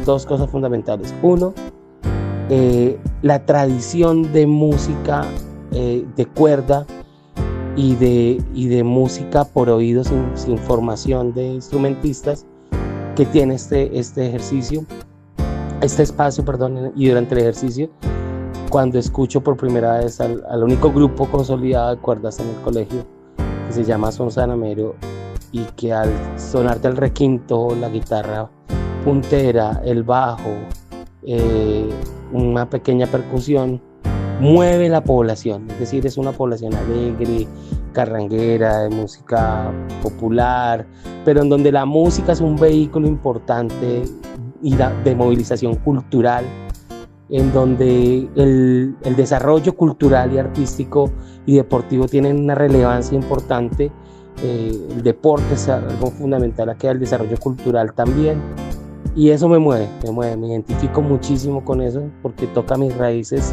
dos 0.06 0.24
cosas 0.24 0.48
fundamentales. 0.48 1.12
Uno, 1.20 1.52
eh, 2.48 2.96
la 3.22 3.44
tradición 3.44 4.32
de 4.32 4.46
música 4.46 5.24
de 5.72 6.26
cuerda 6.26 6.84
y 7.76 7.94
de, 7.96 8.42
y 8.54 8.68
de 8.68 8.84
música 8.84 9.44
por 9.44 9.70
oído 9.70 10.02
sin, 10.04 10.58
formación 10.58 11.32
de 11.32 11.46
instrumentistas 11.46 12.46
que 13.16 13.26
tiene 13.26 13.54
este, 13.54 13.98
este 13.98 14.26
ejercicio, 14.26 14.84
este 15.80 16.02
espacio, 16.02 16.44
perdón, 16.44 16.92
y 16.94 17.08
durante 17.08 17.34
el 17.34 17.40
ejercicio, 17.42 17.90
cuando 18.70 18.98
escucho 18.98 19.40
por 19.40 19.56
primera 19.56 19.98
vez 19.98 20.20
al, 20.20 20.62
único 20.62 20.92
grupo 20.92 21.26
consolidado 21.26 21.96
de 21.96 22.00
cuerdas 22.00 22.38
en 22.38 22.48
el 22.48 22.56
colegio, 22.56 23.04
que 23.66 23.72
se 23.72 23.84
llama 23.84 24.12
Son 24.12 24.30
Sanamero, 24.30 24.94
y 25.52 25.64
que 25.76 25.92
al 25.92 26.10
sonarte 26.38 26.88
el 26.88 26.96
requinto, 26.96 27.74
la 27.74 27.88
guitarra 27.88 28.48
puntera, 29.04 29.82
el 29.84 30.04
bajo, 30.04 30.50
eh, 31.24 31.88
una 32.32 32.68
pequeña 32.70 33.06
percusión, 33.06 33.82
mueve 34.40 34.88
la 34.88 35.04
población, 35.04 35.70
es 35.70 35.80
decir, 35.80 36.06
es 36.06 36.16
una 36.16 36.32
población 36.32 36.74
alegre, 36.74 37.46
carranguera, 37.92 38.80
de 38.84 38.90
música 38.90 39.70
popular, 40.02 40.86
pero 41.24 41.42
en 41.42 41.50
donde 41.50 41.70
la 41.70 41.84
música 41.84 42.32
es 42.32 42.40
un 42.40 42.56
vehículo 42.56 43.06
importante 43.06 44.02
y 44.62 44.74
de 44.76 45.14
movilización 45.14 45.76
cultural, 45.76 46.44
en 47.28 47.52
donde 47.52 48.28
el, 48.34 48.96
desarrollo 49.16 49.74
cultural 49.76 50.32
y 50.32 50.38
artístico 50.38 51.10
y 51.46 51.56
deportivo 51.56 52.06
tienen 52.06 52.38
una 52.40 52.54
relevancia 52.54 53.16
importante. 53.16 53.92
Eh, 54.42 54.86
el 54.90 55.02
deporte 55.02 55.54
es 55.54 55.68
algo 55.68 56.10
fundamental 56.10 56.70
aquí, 56.70 56.86
el 56.86 56.98
desarrollo 56.98 57.36
cultural 57.38 57.92
también. 57.92 58.40
Y 59.14 59.30
eso 59.30 59.48
me 59.48 59.58
mueve, 59.58 59.88
me 60.04 60.10
mueve, 60.12 60.36
me 60.36 60.48
identifico 60.48 61.02
muchísimo 61.02 61.64
con 61.64 61.80
eso 61.80 62.02
porque 62.22 62.46
toca 62.46 62.76
mis 62.76 62.96
raíces 62.96 63.52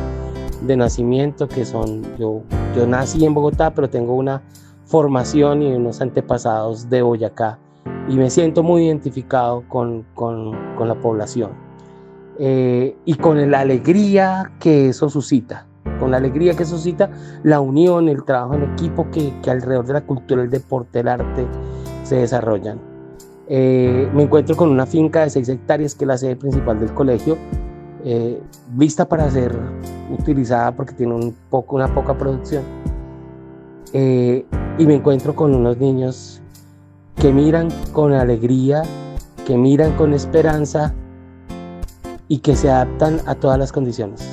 de 0.61 0.77
nacimiento, 0.77 1.47
que 1.47 1.65
son, 1.65 2.03
yo, 2.17 2.41
yo 2.75 2.87
nací 2.87 3.25
en 3.25 3.33
Bogotá, 3.33 3.73
pero 3.73 3.89
tengo 3.89 4.15
una 4.15 4.41
formación 4.85 5.61
y 5.61 5.73
unos 5.73 6.01
antepasados 6.01 6.89
de 6.89 7.01
Boyacá 7.01 7.59
y 8.09 8.15
me 8.15 8.29
siento 8.29 8.63
muy 8.63 8.85
identificado 8.85 9.63
con, 9.67 10.05
con, 10.13 10.55
con 10.75 10.87
la 10.87 10.95
población 10.95 11.51
eh, 12.39 12.95
y 13.05 13.15
con 13.15 13.49
la 13.49 13.59
alegría 13.59 14.51
que 14.59 14.89
eso 14.89 15.09
suscita, 15.09 15.65
con 15.99 16.11
la 16.11 16.17
alegría 16.17 16.53
que 16.55 16.65
suscita 16.65 17.09
la 17.43 17.59
unión, 17.59 18.07
el 18.07 18.23
trabajo 18.23 18.53
en 18.53 18.63
equipo 18.73 19.09
que, 19.11 19.33
que 19.41 19.51
alrededor 19.51 19.85
de 19.87 19.93
la 19.93 20.01
cultura, 20.01 20.43
el 20.43 20.49
deporte, 20.49 20.99
el 20.99 21.07
arte 21.07 21.45
se 22.03 22.17
desarrollan. 22.17 22.79
Eh, 23.49 24.09
me 24.13 24.23
encuentro 24.23 24.55
con 24.55 24.69
una 24.69 24.85
finca 24.85 25.21
de 25.21 25.29
6 25.29 25.49
hectáreas 25.49 25.95
que 25.95 26.03
es 26.03 26.07
la 26.07 26.17
sede 26.17 26.35
principal 26.35 26.79
del 26.79 26.93
colegio 26.93 27.37
eh, 28.09 28.41
lista 28.77 29.09
para 29.09 29.29
ser 29.29 29.53
utilizada 30.17 30.71
porque 30.71 30.93
tiene 30.93 31.13
un 31.13 31.35
poco, 31.49 31.75
una 31.75 31.93
poca 31.93 32.17
producción. 32.17 32.63
Eh, 33.91 34.45
y 34.77 34.85
me 34.85 34.95
encuentro 34.95 35.35
con 35.35 35.53
unos 35.53 35.77
niños 35.77 36.41
que 37.17 37.33
miran 37.33 37.67
con 37.91 38.13
alegría, 38.13 38.83
que 39.45 39.57
miran 39.57 39.91
con 39.97 40.13
esperanza 40.13 40.93
y 42.29 42.37
que 42.37 42.55
se 42.55 42.69
adaptan 42.69 43.19
a 43.25 43.35
todas 43.35 43.59
las 43.59 43.73
condiciones. 43.73 44.25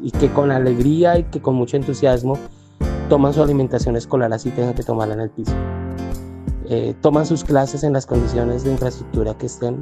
Y 0.00 0.12
que 0.12 0.30
con 0.30 0.52
alegría 0.52 1.18
y 1.18 1.24
que 1.24 1.42
con 1.42 1.56
mucho 1.56 1.76
entusiasmo 1.76 2.38
toman 3.08 3.34
su 3.34 3.42
alimentación 3.42 3.96
escolar 3.96 4.32
así 4.32 4.50
tengan 4.50 4.74
que 4.74 4.84
tomarla 4.84 5.14
en 5.14 5.20
el 5.22 5.30
piso. 5.30 5.54
Eh, 6.68 6.94
toman 7.00 7.26
sus 7.26 7.42
clases 7.42 7.82
en 7.82 7.94
las 7.94 8.06
condiciones 8.06 8.62
de 8.62 8.70
infraestructura 8.70 9.36
que 9.36 9.46
estén 9.46 9.80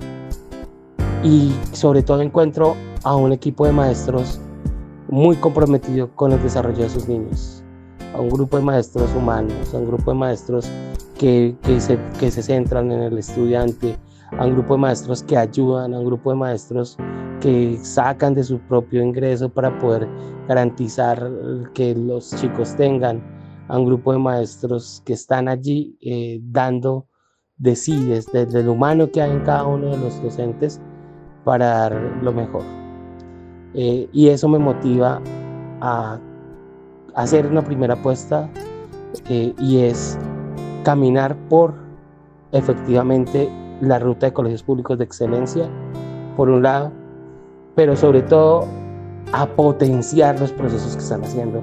y 1.23 1.53
sobre 1.73 2.03
todo 2.03 2.23
encuentro 2.23 2.77
a 3.05 3.17
un 3.17 3.33
equipo 3.33 3.67
de 3.67 3.73
maestros 3.73 4.41
muy 5.09 5.37
comprometido 5.37 6.15
con 6.15 6.33
el 6.33 6.43
desarrollo 6.43 6.83
de 6.83 6.89
sus 6.91 7.09
niños, 7.09 7.65
a 8.15 8.21
un 8.21 8.29
grupo 8.29 8.59
de 8.59 8.63
maestros 8.63 9.11
humanos, 9.15 9.75
a 9.75 9.79
un 9.79 9.87
grupo 9.87 10.13
de 10.13 10.19
maestros 10.19 10.71
que, 11.19 11.57
que, 11.63 11.81
se, 11.81 11.99
que 12.19 12.31
se 12.31 12.43
centran 12.43 12.93
en 12.93 13.01
el 13.01 13.19
estudiante, 13.19 13.97
a 14.39 14.47
un 14.47 14.53
grupo 14.53 14.75
de 14.75 14.81
maestros 14.81 15.23
que 15.23 15.37
ayudan, 15.37 15.95
a 15.95 15.99
un 15.99 16.07
grupo 16.07 16.31
de 16.31 16.37
maestros 16.37 16.97
que 17.41 17.79
sacan 17.83 18.35
de 18.35 18.45
su 18.45 18.59
propio 18.61 19.03
ingreso 19.03 19.49
para 19.49 19.77
poder 19.79 20.07
garantizar 20.47 21.31
que 21.75 21.95
los 21.95 22.35
chicos 22.37 22.75
tengan, 22.77 23.23
a 23.69 23.79
un 23.79 23.87
grupo 23.87 24.13
de 24.13 24.19
maestros 24.19 25.03
que 25.05 25.13
están 25.13 25.49
allí 25.49 25.97
eh, 26.01 26.41
dando 26.43 27.07
de 27.57 27.77
sí, 27.77 28.05
desde, 28.05 28.47
desde, 28.47 28.69
humano 28.69 29.11
que 29.11 29.23
hay 29.23 29.31
en 29.31 29.41
cada 29.41 29.65
uno 29.65 29.91
de 29.91 29.99
los 29.99 30.23
docentes, 30.23 30.81
para 31.45 31.67
dar 31.67 31.93
lo 32.23 32.33
mejor. 32.33 32.80
Eh, 33.75 34.09
y 34.13 34.29
eso 34.29 34.49
me 34.49 34.59
motiva 34.59 35.21
a 35.81 36.19
hacer 37.15 37.47
una 37.47 37.63
primera 37.63 37.95
apuesta 37.95 38.49
eh, 39.29 39.55
y 39.59 39.79
es 39.79 40.19
caminar 40.85 41.37
por 41.49 41.75
efectivamente 42.53 43.49
la 43.81 43.99
ruta 43.99 44.27
de 44.27 44.33
colegios 44.33 44.63
públicos 44.63 44.99
de 44.99 45.05
excelencia, 45.05 45.69
por 46.37 46.49
un 46.49 46.63
lado, 46.63 46.93
pero 47.75 47.97
sobre 47.97 48.23
todo 48.23 48.67
a 49.33 49.47
potenciar 49.47 50.39
los 50.41 50.53
procesos 50.53 50.95
que 50.97 51.03
están 51.03 51.23
haciendo 51.23 51.63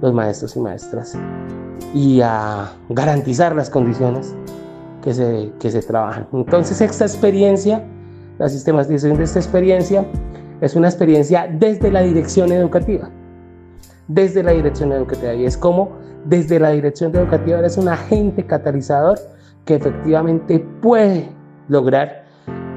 los 0.00 0.14
maestros 0.14 0.54
y 0.56 0.60
maestras 0.60 1.18
y 1.92 2.20
a 2.20 2.70
garantizar 2.88 3.56
las 3.56 3.68
condiciones 3.68 4.34
que 5.02 5.12
se, 5.12 5.52
que 5.58 5.70
se 5.70 5.82
trabajan. 5.82 6.28
Entonces 6.32 6.80
esta 6.80 7.04
experiencia 7.04 7.84
la 8.38 8.48
sistematización 8.48 9.18
de 9.18 9.24
esta 9.24 9.40
experiencia 9.40 10.06
es 10.60 10.74
una 10.74 10.88
experiencia 10.88 11.48
desde 11.52 11.90
la 11.90 12.02
dirección 12.02 12.52
educativa. 12.52 13.10
Desde 14.08 14.42
la 14.42 14.52
dirección 14.52 14.92
educativa. 14.92 15.34
Y 15.34 15.44
es 15.44 15.56
como 15.56 15.98
desde 16.24 16.58
la 16.58 16.70
dirección 16.70 17.14
educativa 17.14 17.58
eres 17.58 17.76
un 17.76 17.88
agente 17.88 18.44
catalizador 18.44 19.18
que 19.64 19.76
efectivamente 19.76 20.58
puede 20.82 21.28
lograr 21.68 22.24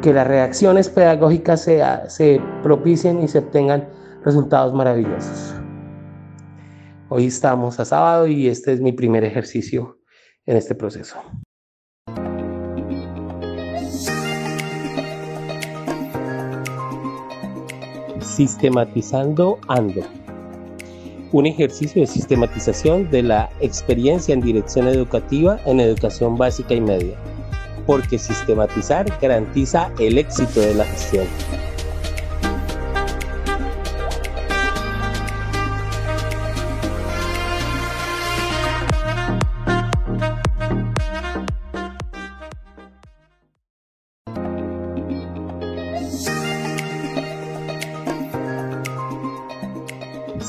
que 0.02 0.14
las 0.14 0.28
reacciones 0.28 0.90
pedagógicas 0.90 1.62
se, 1.62 1.82
se 2.08 2.42
propicien 2.64 3.22
y 3.22 3.28
se 3.28 3.40
obtengan 3.40 3.88
resultados 4.24 4.74
maravillosos. 4.74 5.56
Hoy 7.10 7.28
estamos 7.28 7.80
a 7.80 7.86
sábado 7.86 8.28
y 8.28 8.48
este 8.48 8.74
es 8.74 8.82
mi 8.82 8.94
primer 8.94 9.24
ejercicio 9.24 10.00
en 10.46 10.58
este 10.58 10.76
proceso. 10.76 11.18
Sistematizando 18.32 19.60
Ando. 19.68 20.04
Un 21.34 21.46
ejercicio 21.48 22.02
de 22.02 22.08
sistematización 22.08 23.12
de 23.12 23.24
la 23.24 23.50
experiencia 23.60 24.34
en 24.34 24.40
dirección 24.40 24.88
educativa 24.88 25.60
en 25.66 25.82
educación 25.82 26.38
básica 26.38 26.74
y 26.74 26.80
media. 26.80 27.18
Porque 27.86 28.18
sistematizar 28.18 29.06
garantiza 29.22 29.92
el 30.00 30.18
éxito 30.18 30.62
de 30.62 30.76
la 30.76 30.86
gestión. 30.86 31.26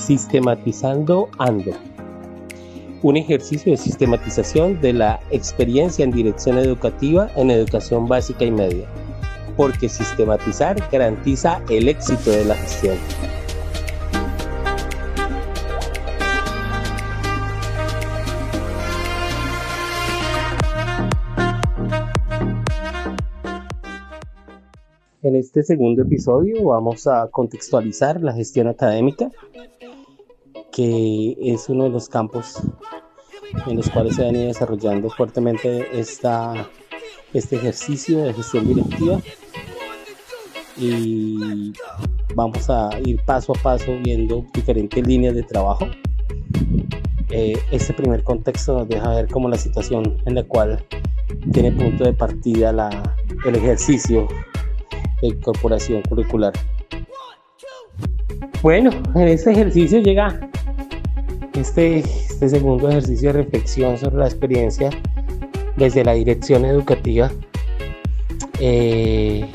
Sistematizando 0.02 1.28
Ando. 1.38 1.70
Un 3.02 3.16
ejercicio 3.16 3.70
de 3.70 3.78
sistematización 3.78 4.80
de 4.80 4.94
la 4.94 5.20
experiencia 5.30 6.04
en 6.04 6.10
dirección 6.10 6.58
educativa 6.58 7.30
en 7.36 7.52
educación 7.52 8.08
básica 8.08 8.44
y 8.44 8.50
media. 8.50 8.88
Porque 9.56 9.88
sistematizar 9.88 10.76
garantiza 10.90 11.62
el 11.70 11.88
éxito 11.88 12.32
de 12.32 12.44
la 12.44 12.56
gestión. 12.56 12.96
En 25.22 25.36
este 25.36 25.62
segundo 25.62 26.02
episodio 26.02 26.64
vamos 26.64 27.06
a 27.06 27.28
contextualizar 27.30 28.20
la 28.20 28.32
gestión 28.32 28.66
académica 28.66 29.30
que 30.72 31.36
es 31.40 31.68
uno 31.68 31.84
de 31.84 31.90
los 31.90 32.08
campos 32.08 32.60
en 33.66 33.76
los 33.76 33.88
cuales 33.90 34.16
se 34.16 34.22
ha 34.22 34.26
venido 34.26 34.46
desarrollando 34.46 35.10
fuertemente 35.10 35.86
esta, 35.98 36.68
este 37.32 37.56
ejercicio 37.56 38.24
de 38.24 38.32
gestión 38.32 38.66
directiva 38.66 39.20
y 40.76 41.72
vamos 42.34 42.68
a 42.70 42.90
ir 43.04 43.20
paso 43.24 43.52
a 43.52 43.62
paso 43.62 43.92
viendo 44.02 44.44
diferentes 44.54 45.06
líneas 45.06 45.34
de 45.34 45.42
trabajo. 45.42 45.86
Eh, 47.30 47.58
este 47.70 47.92
primer 47.92 48.22
contexto 48.24 48.78
nos 48.78 48.88
deja 48.88 49.14
ver 49.14 49.28
cómo 49.28 49.48
la 49.48 49.58
situación 49.58 50.18
en 50.26 50.34
la 50.34 50.44
cual 50.44 50.84
tiene 51.52 51.72
punto 51.72 52.04
de 52.04 52.12
partida 52.12 52.72
la, 52.72 53.16
el 53.46 53.56
ejercicio 53.56 54.26
de 55.20 55.28
incorporación 55.28 56.02
curricular. 56.02 56.52
Bueno, 58.62 58.90
en 59.14 59.28
este 59.28 59.52
ejercicio 59.52 60.00
llega 60.00 60.51
este, 61.54 61.98
este 61.98 62.48
segundo 62.48 62.88
ejercicio 62.88 63.32
de 63.32 63.42
reflexión 63.42 63.98
sobre 63.98 64.16
la 64.16 64.26
experiencia 64.26 64.90
desde 65.76 66.04
la 66.04 66.12
dirección 66.12 66.64
educativa 66.64 67.30
eh, 68.60 69.50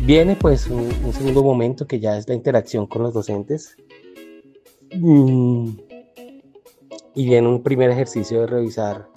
viene 0.00 0.36
pues 0.36 0.68
un, 0.68 0.90
segundo 1.12 1.42
momento 1.42 1.86
que 1.86 2.00
ya 2.00 2.16
es 2.16 2.28
la 2.28 2.34
interacción 2.34 2.86
con 2.86 3.02
los 3.02 3.14
docentes 3.14 3.76
mm, 4.94 5.70
y 7.14 7.26
viene 7.26 7.48
un 7.48 7.62
primer 7.62 7.90
ejercicio 7.90 8.40
de 8.40 8.46
revisar 8.46 9.08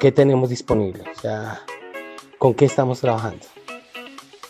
qué 0.00 0.12
tenemos 0.12 0.50
disponible, 0.50 1.04
o 1.16 1.20
sea, 1.20 1.60
con 2.38 2.54
qué 2.54 2.64
estamos 2.66 3.00
trabajando. 3.00 3.46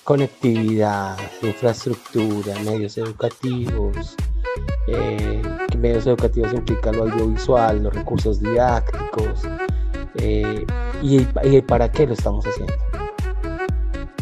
Conectividad, 0.05 1.17
infraestructura, 1.43 2.59
medios 2.61 2.97
educativos, 2.99 4.17
eh, 4.89 5.43
medios 5.77 6.07
educativos 6.07 6.53
implica 6.53 6.93
lo 6.93 7.05
audiovisual, 7.05 7.83
los 7.83 7.95
recursos 7.95 8.41
didácticos 8.41 9.43
eh, 10.17 10.67
y, 11.03 11.21
para 11.63 11.91
qué 11.91 12.07
lo 12.07 12.15
estamos 12.15 12.45
haciendo. 12.47 12.75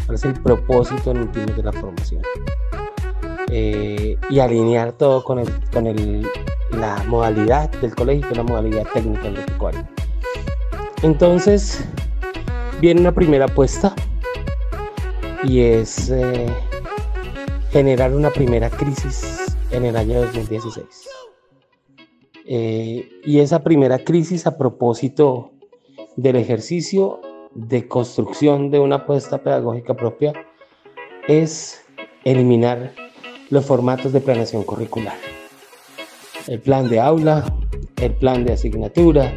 ¿Cuál 0.05 0.15
es 0.15 0.25
el 0.25 0.33
propósito 0.33 1.11
en 1.11 1.17
último 1.19 1.45
de 1.47 1.63
la 1.63 1.71
formación? 1.71 2.21
Eh, 3.49 4.17
y 4.29 4.39
alinear 4.39 4.91
todo 4.93 5.23
con, 5.23 5.39
el, 5.39 5.49
con 5.71 5.87
el, 5.87 6.27
la 6.71 7.03
modalidad 7.07 7.69
del 7.79 7.95
colegio, 7.95 8.27
con 8.27 8.37
la 8.37 8.43
modalidad 8.43 8.85
técnica 8.93 9.27
en 9.27 9.35
cual. 9.57 9.87
Entonces, 11.01 11.83
viene 12.81 13.01
una 13.01 13.11
primera 13.11 13.45
apuesta 13.45 13.93
y 15.43 15.61
es 15.61 16.09
eh, 16.09 16.47
generar 17.71 18.13
una 18.13 18.29
primera 18.29 18.69
crisis 18.69 19.44
en 19.71 19.85
el 19.85 19.95
año 19.95 20.21
2016. 20.21 20.85
Eh, 22.47 23.09
y 23.23 23.39
esa 23.39 23.63
primera 23.63 23.99
crisis 23.99 24.45
a 24.45 24.57
propósito 24.57 25.51
del 26.15 26.35
ejercicio 26.35 27.19
de 27.55 27.87
construcción 27.87 28.69
de 28.69 28.79
una 28.79 28.97
apuesta 28.97 29.41
pedagógica 29.41 29.95
propia 29.95 30.33
es 31.27 31.83
eliminar 32.23 32.93
los 33.49 33.65
formatos 33.65 34.13
de 34.13 34.21
planeación 34.21 34.63
curricular. 34.63 35.15
El 36.47 36.59
plan 36.61 36.89
de 36.89 36.99
aula, 36.99 37.43
el 38.01 38.13
plan 38.13 38.45
de 38.45 38.53
asignatura, 38.53 39.33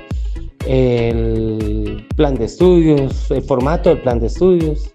el 0.67 2.07
plan 2.17 2.35
de 2.35 2.45
estudios, 2.45 3.31
el 3.31 3.43
formato 3.43 3.89
del 3.89 4.03
plan 4.03 4.21
de 4.21 4.27
estudios 4.27 4.93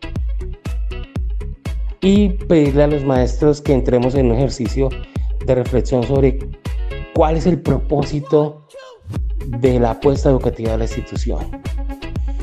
y 2.02 2.30
pedirle 2.30 2.84
a 2.84 2.88
los 2.88 3.04
maestros 3.04 3.62
que 3.62 3.74
entremos 3.74 4.13
en 4.15 4.28
un 4.28 4.38
ejercicio 4.38 4.89
de 5.45 5.56
reflexión 5.56 6.03
sobre 6.03 6.39
cuál 7.13 7.38
es 7.38 7.45
el 7.45 7.62
propósito 7.62 8.67
de 9.47 9.79
la 9.79 9.91
apuesta 9.91 10.29
educativa 10.29 10.71
de 10.71 10.77
la 10.79 10.84
institución. 10.86 11.41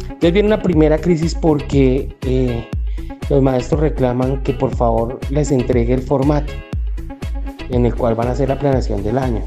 Entonces 0.03 0.33
viene 0.33 0.49
una 0.49 0.63
primera 0.63 0.99
crisis 0.99 1.35
porque 1.35 2.15
eh, 2.23 2.69
los 3.29 3.43
maestros 3.43 3.81
reclaman 3.81 4.43
que 4.43 4.53
por 4.53 4.75
favor 4.75 5.19
les 5.31 5.51
entregue 5.51 5.95
el 5.95 6.03
formato 6.03 6.53
en 7.71 7.87
el 7.87 7.95
cual 7.95 8.15
van 8.15 8.29
a 8.29 8.33
hacer 8.33 8.49
la 8.49 8.59
planeación 8.59 9.03
del 9.03 9.19
año. 9.19 9.43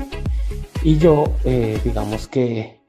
Y 0.83 0.97
yo, 0.97 1.25
eh, 1.45 1.79
digamos 1.83 2.27
que 2.27 2.81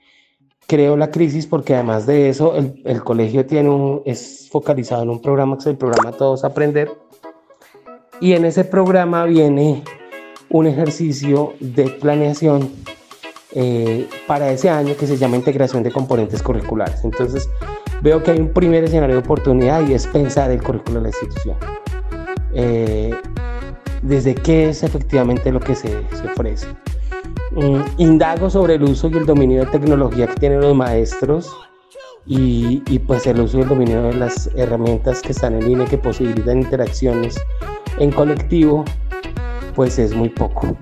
creo 0.67 0.97
la 0.97 1.11
crisis 1.11 1.47
porque 1.47 1.75
además 1.75 2.07
de 2.07 2.29
eso, 2.29 2.57
el, 2.57 2.81
el, 2.85 3.03
colegio 3.03 3.45
tiene 3.45 3.69
un, 3.69 4.03
es 4.05 4.49
focalizado 4.51 5.03
en 5.03 5.11
un 5.11 5.21
programa 5.21 5.57
que 5.57 5.61
es 5.61 5.67
el 5.67 5.77
programa 5.77 6.13
Todos 6.13 6.45
Aprender. 6.45 6.91
Y 8.21 8.33
en 8.33 8.45
ese 8.45 8.65
programa 8.65 9.25
viene 9.25 9.83
un 10.55 10.69
ejercicio 10.69 11.55
de 11.59 11.87
planeación 11.91 12.71
eh, 13.57 14.07
para 14.29 14.53
ese 14.53 14.71
año 14.71 14.97
que 14.97 15.05
se 15.05 15.17
llama 15.17 15.35
integración 15.35 15.83
de 15.83 15.91
componentes 15.91 16.45
curriculares. 16.45 17.03
Entonces, 17.03 17.51
veo 18.03 18.23
que 18.23 18.31
hay 18.31 18.39
un 18.39 18.53
primer 18.53 18.85
escenario 18.85 19.17
de 19.17 19.21
oportunidad 19.21 19.85
y 19.89 19.95
es 19.95 20.07
pensar 20.07 20.53
el 20.53 20.63
currículo 20.63 21.01
de 21.01 21.03
la 21.03 21.09
institución. 21.09 21.57
Eh, 22.53 23.13
desde 24.03 24.37
qué 24.37 24.69
es 24.69 24.85
efectivamente 24.85 25.51
lo 25.51 25.59
que 25.59 25.75
se, 25.75 25.89
se 25.89 26.25
ofrece. 26.25 26.69
Mm, 27.51 27.81
indago 27.99 28.49
sobre 28.49 28.75
el 28.75 28.85
uso 28.85 29.09
y 29.09 29.17
el 29.17 29.27
dominio 29.27 29.65
de 29.65 29.67
tecnología 29.67 30.29
que 30.29 30.37
tienen 30.37 30.61
los 30.61 30.77
maestros 30.77 31.51
y, 32.27 32.81
y, 32.87 33.01
pues 33.01 33.27
el 33.27 33.41
uso 33.41 33.59
y 33.59 33.63
el 33.63 33.69
dominio 33.69 34.05
de 34.05 34.15
las 34.15 34.49
herramientas 34.55 35.21
que 35.21 35.33
están 35.33 35.55
en 35.55 35.67
línea 35.67 35.87
que 35.87 35.99
posibilitan 35.99 36.59
interacciones 36.59 37.35
en 37.99 38.13
colectivo 38.13 38.85
pues 39.75 39.99
es 39.99 40.15
muy 40.15 40.29
poco, 40.29 40.77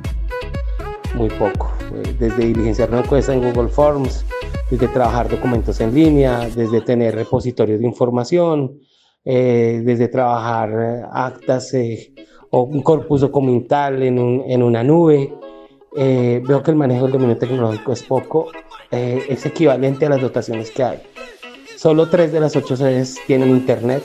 muy 1.15 1.29
poco. 1.31 1.73
Eh, 1.95 2.15
desde 2.19 2.47
diligenciar 2.47 2.91
una 2.91 3.01
encuesta 3.01 3.33
en 3.33 3.41
Google 3.41 3.69
Forms, 3.69 4.25
desde 4.71 4.89
trabajar 4.89 5.29
documentos 5.29 5.81
en 5.81 5.95
línea, 5.95 6.49
desde 6.55 6.81
tener 6.81 7.15
repositorios 7.15 7.81
de 7.81 7.87
información, 7.87 8.81
eh, 9.25 9.83
desde 9.85 10.09
trabajar 10.09 10.71
eh, 10.71 11.07
actas 11.11 11.73
o 12.51 12.63
un 12.63 12.83
corpus 12.83 13.23
documental 13.23 14.03
en, 14.03 14.19
en 14.19 14.63
una 14.63 14.83
nube. 14.83 15.33
veo 15.95 16.63
que 16.63 16.71
el 16.71 16.77
manejo 16.77 17.05
del 17.05 17.13
dominio 17.13 17.37
tecnológico 17.37 17.93
es 17.93 18.03
poco, 18.03 18.49
es 18.91 19.47
equivalente 19.47 20.07
a 20.07 20.11
las 20.11 20.21
dotaciones 20.21 20.71
que 20.71 20.83
hay. 20.83 21.03
Solo 21.77 22.09
tres 22.09 22.33
de 22.33 22.41
las 22.41 22.55
ocho 22.57 22.77
sedes 22.77 23.19
tienen 23.27 23.49
internet 23.51 24.03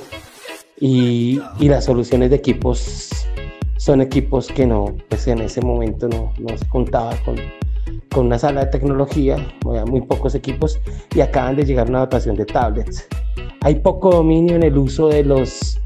y 0.79 1.39
las 1.59 1.85
soluciones 1.85 2.29
de 2.29 2.37
equipos 2.37 3.09
son 3.87 4.01
equipos 4.01 4.47
que 4.47 4.67
no, 4.67 4.93
pues 5.07 5.29
en 5.29 5.39
ese 5.39 5.61
momento 5.61 6.09
no, 6.09 6.33
no 6.39 6.57
se 6.57 6.67
contaba 6.67 7.15
con, 7.23 7.37
con 8.11 8.25
una 8.25 8.37
sala 8.37 8.65
de 8.65 8.71
tecnología, 8.71 9.37
muy 9.63 10.01
pocos 10.01 10.35
equipos, 10.35 10.77
y 11.15 11.21
acaban 11.21 11.55
de 11.55 11.63
llegar 11.63 11.87
una 11.87 11.99
dotación 11.99 12.35
de 12.35 12.45
tablets. 12.45 13.07
Hay 13.61 13.75
poco 13.75 14.11
dominio 14.11 14.57
en 14.57 14.63
el 14.63 14.77
uso 14.77 15.07
de 15.07 15.23
los, 15.23 15.79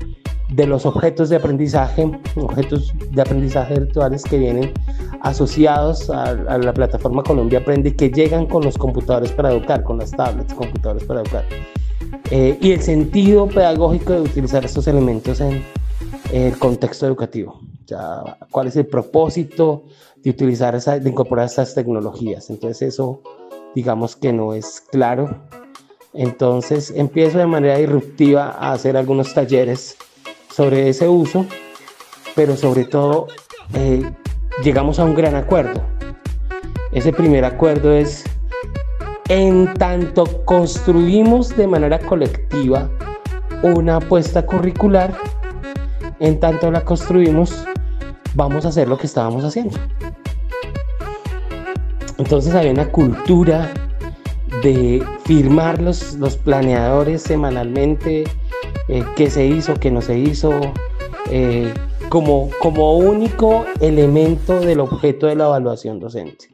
de 0.50 0.66
los 0.66 0.88
objetos 0.88 1.30
de 1.30 1.36
aprendizaje, 1.36 2.10
objetos 2.38 2.92
de 3.12 3.22
aprendizaje 3.22 3.76
virtuales 3.76 4.24
que 4.24 4.40
vienen 4.40 4.74
asociados 5.22 6.10
a, 6.10 6.58
la 6.58 6.74
plataforma 6.74 7.22
Colombia 7.22 7.60
Aprende 7.60 7.96
que 7.96 8.10
llegan 8.10 8.48
con 8.48 8.64
los 8.64 8.80
computadores 8.80 9.32
para 9.32 9.52
educar, 9.52 9.84
con 9.84 10.00
las 10.00 10.10
tablets, 10.10 10.56
computadores 10.56 11.04
para 11.04 11.22
educar. 11.22 11.46
Eh, 12.32 12.58
y 12.60 12.72
el 12.72 12.82
sentido 12.82 13.46
pedagógico 13.46 14.14
de 14.14 14.22
utilizar 14.22 14.66
estos 14.66 14.88
elementos 14.88 15.40
en 15.40 15.64
el 16.34 16.58
contexto 16.58 17.06
educativo. 17.06 17.62
Ya, 17.88 18.38
¿Cuál 18.52 18.68
es 18.68 18.76
el 18.76 18.86
propósito 18.86 19.86
de 20.18 20.30
utilizar, 20.30 20.76
esa, 20.76 21.00
de 21.00 21.10
incorporar 21.10 21.46
estas 21.46 21.74
tecnologías? 21.74 22.50
Entonces 22.50 22.94
eso, 22.94 23.22
digamos 23.76 24.16
que 24.16 24.32
no 24.32 24.54
es 24.54 24.82
claro. 24.92 25.44
Entonces 26.14 26.94
empiezo 26.96 27.38
de 27.38 27.48
manera 27.48 27.78
disruptiva 27.78 28.56
a 28.60 28.74
hacer 28.74 28.98
algunos 28.98 29.34
talleres 29.34 29.98
sobre 30.54 30.90
ese 30.90 31.08
uso, 31.08 31.46
pero 32.36 32.56
sobre 32.56 32.86
todo 32.86 33.28
eh, 33.74 34.04
llegamos 34.64 35.00
a 35.00 35.06
un 35.06 35.16
gran 35.16 35.36
acuerdo. 35.36 35.82
Ese 36.92 37.14
primer 37.14 37.46
acuerdo 37.46 37.94
es, 37.94 38.24
en 39.30 39.74
tanto 39.76 40.26
construimos 40.46 41.56
de 41.56 41.68
manera 41.68 42.00
colectiva 42.00 42.90
una 43.64 43.98
apuesta 43.98 44.46
curricular, 44.46 45.16
en 46.20 46.40
tanto 46.40 46.70
la 46.70 46.84
construimos, 46.84 47.66
vamos 48.36 48.66
a 48.66 48.70
hacer 48.70 48.88
lo 48.88 48.98
que 48.98 49.08
estábamos 49.08 49.44
haciendo. 49.44 49.78
Entonces 52.18 52.54
había 52.54 52.72
una 52.72 52.92
cultura 52.92 53.72
de 54.64 55.04
firmar 55.26 55.82
los, 55.82 56.14
los 56.16 56.38
planeadores 56.38 57.24
semanalmente, 57.24 58.26
eh, 58.88 59.04
qué 59.16 59.30
se 59.30 59.46
hizo, 59.46 59.74
qué 59.76 59.90
no 59.90 60.02
se 60.02 60.20
hizo, 60.20 60.52
eh, 61.32 61.74
como, 62.10 62.50
como 62.60 62.98
único 62.98 63.66
elemento 63.80 64.60
del 64.60 64.82
objeto 64.82 65.28
de 65.28 65.36
la 65.36 65.46
evaluación 65.46 66.00
docente. 66.00 66.50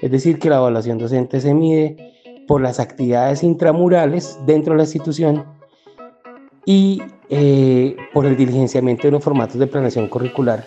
Es 0.00 0.10
decir, 0.10 0.38
que 0.38 0.50
la 0.50 0.56
evaluación 0.56 0.98
docente 0.98 1.40
se 1.40 1.54
mide 1.54 2.12
por 2.46 2.60
las 2.60 2.78
actividades 2.78 3.42
intramurales 3.42 4.38
dentro 4.46 4.74
de 4.74 4.78
la 4.78 4.84
institución 4.84 5.44
y 6.66 7.02
eh, 7.30 7.96
por 8.12 8.26
el 8.26 8.36
diligenciamiento 8.36 9.08
de 9.08 9.12
los 9.12 9.24
formatos 9.24 9.58
de 9.58 9.66
planeación 9.66 10.08
curricular 10.08 10.66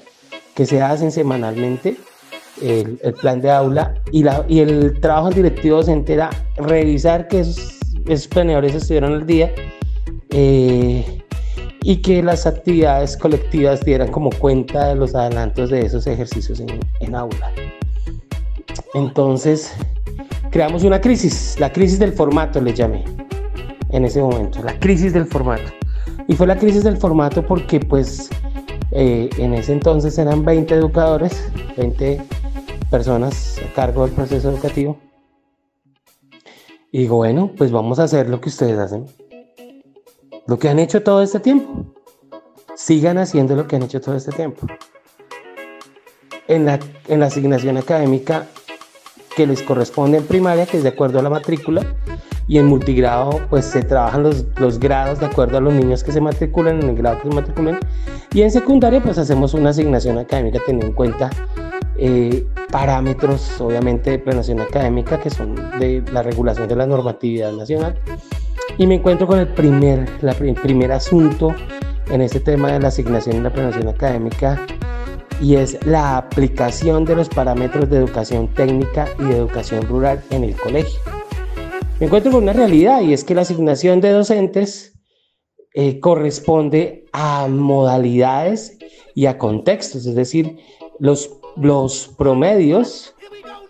que 0.57 0.65
se 0.65 0.81
hacen 0.81 1.11
semanalmente, 1.11 1.97
el, 2.63 2.97
plan 3.21 3.39
de 3.41 3.51
aula 3.51 3.93
y, 4.11 4.23
la, 4.23 4.43
y 4.49 4.61
el 4.61 4.99
trabajo 4.99 5.29
directivo 5.29 5.77
docente 5.77 6.13
era 6.13 6.31
revisar 6.55 7.27
que 7.27 7.41
esos, 7.41 8.27
planeadores 8.29 8.73
estuvieran 8.73 9.13
al 9.13 9.27
día 9.27 9.53
eh, 10.31 11.23
y 11.83 11.97
que 11.97 12.23
las 12.23 12.47
actividades 12.47 13.15
colectivas 13.17 13.81
dieran 13.81 14.11
como 14.11 14.31
cuenta 14.31 14.87
de 14.87 14.95
los 14.95 15.13
adelantos 15.13 15.69
de 15.69 15.81
esos 15.81 16.07
ejercicios 16.07 16.59
en, 16.59 17.13
aula. 17.15 17.51
Entonces, 18.95 19.71
creamos 20.49 20.83
una 20.83 20.99
crisis, 20.99 21.55
la 21.59 21.71
crisis 21.71 21.99
del 21.99 22.13
formato 22.13 22.59
le 22.59 22.73
llamé 22.73 23.03
en 23.91 24.05
ese 24.05 24.19
momento, 24.23 24.63
la 24.63 24.73
crisis 24.79 25.13
del 25.13 25.27
formato. 25.27 25.71
Y 26.27 26.33
fue 26.33 26.47
la 26.47 26.57
crisis 26.57 26.83
del 26.83 26.97
formato 26.97 27.45
porque 27.45 27.79
pues 27.79 28.31
eh, 28.91 29.29
en 29.37 29.53
ese 29.53 29.73
entonces 29.73 30.17
eran 30.17 30.43
20 30.43 30.73
educadores, 30.73 31.49
20 31.75 32.21
personas 32.89 33.59
a 33.59 33.73
cargo 33.73 34.05
del 34.05 34.13
proceso 34.13 34.49
educativo. 34.49 34.97
Y 36.91 36.99
digo, 36.99 37.17
bueno, 37.17 37.51
pues 37.57 37.71
vamos 37.71 37.99
a 37.99 38.03
hacer 38.03 38.29
lo 38.29 38.39
que 38.39 38.49
ustedes 38.49 38.77
hacen 38.79 39.05
lo 40.47 40.57
que 40.57 40.69
han 40.69 40.79
hecho 40.79 41.03
todo 41.03 41.21
este 41.21 41.39
tiempo. 41.39 41.93
Sigan 42.75 43.17
haciendo 43.17 43.55
lo 43.55 43.67
que 43.67 43.75
han 43.75 43.83
hecho 43.83 44.01
todo 44.01 44.15
este 44.15 44.31
tiempo. 44.31 44.65
En 46.47 46.65
la, 46.65 46.79
en 47.07 47.19
la 47.19 47.25
asignación 47.25 47.77
académica 47.77 48.47
que 49.35 49.45
les 49.45 49.61
corresponde 49.61 50.17
en 50.17 50.25
primaria, 50.25 50.65
que 50.65 50.77
es 50.77 50.83
de 50.83 50.89
acuerdo 50.89 51.19
a 51.19 51.21
la 51.21 51.29
matrícula, 51.29 51.95
y 52.47 52.57
en 52.57 52.65
multigrado 52.65 53.41
pues 53.49 53.65
se 53.65 53.83
trabajan 53.83 54.23
los, 54.23 54.45
los, 54.57 54.79
grados 54.79 55.19
de 55.19 55.25
acuerdo 55.25 55.57
a 55.57 55.61
los 55.61 55.73
niños 55.73 56.03
que 56.03 56.11
se 56.11 56.21
matriculan 56.21 56.81
en 56.81 56.89
el 56.89 56.95
grado 56.95 57.17
que 57.21 57.29
se 57.29 57.35
matriculan 57.35 57.79
y 58.33 58.41
en 58.41 58.51
secundaria 58.51 59.01
pues 59.01 59.17
hacemos 59.17 59.53
una 59.53 59.71
asignación 59.71 60.17
académica 60.17 60.59
teniendo 60.65 60.87
en 60.87 60.93
cuenta 60.93 61.29
eh, 61.97 62.45
parámetros 62.71 63.59
obviamente 63.59 64.11
de 64.11 64.19
planeación 64.19 64.61
académica 64.61 65.19
que 65.19 65.29
son 65.29 65.55
de 65.79 66.03
la 66.11 66.23
regulación 66.23 66.67
de 66.67 66.75
la 66.75 66.85
normatividad 66.85 67.51
nacional 67.51 67.99
y 68.77 68.85
me 68.85 68.95
encuentro 68.95 69.27
con 69.27 69.39
el 69.39 69.47
primer, 69.47 70.07
la, 70.21 70.33
primer 70.33 70.91
asunto 70.91 71.53
en 72.09 72.21
este 72.21 72.39
tema 72.39 72.71
de 72.71 72.79
la 72.79 72.89
asignación 72.89 73.37
y 73.37 73.39
la 73.41 73.51
planeación 73.51 73.87
académica 73.87 74.61
y 75.41 75.55
es 75.55 75.83
la 75.85 76.17
aplicación 76.17 77.05
de 77.05 77.15
los 77.15 77.29
parámetros 77.29 77.89
de 77.89 77.97
educación 77.97 78.47
técnica 78.53 79.07
y 79.19 79.23
de 79.23 79.37
educación 79.37 79.85
rural 79.87 80.23
en 80.31 80.43
el 80.43 80.55
colegio. 80.55 80.99
Me 81.99 82.05
encuentro 82.05 82.31
con 82.31 82.43
una 82.43 82.53
realidad 82.53 83.01
y 83.01 83.13
es 83.13 83.23
que 83.23 83.33
la 83.33 83.41
asignación 83.41 84.01
de 84.01 84.11
docentes 84.11 84.93
eh, 85.73 85.99
corresponde 85.99 87.05
a 87.11 87.47
modalidades 87.47 88.77
y 89.15 89.25
a 89.25 89.39
contextos, 89.39 90.05
es 90.05 90.13
decir, 90.13 90.57
los, 90.99 91.31
los 91.55 92.09
promedios 92.15 93.15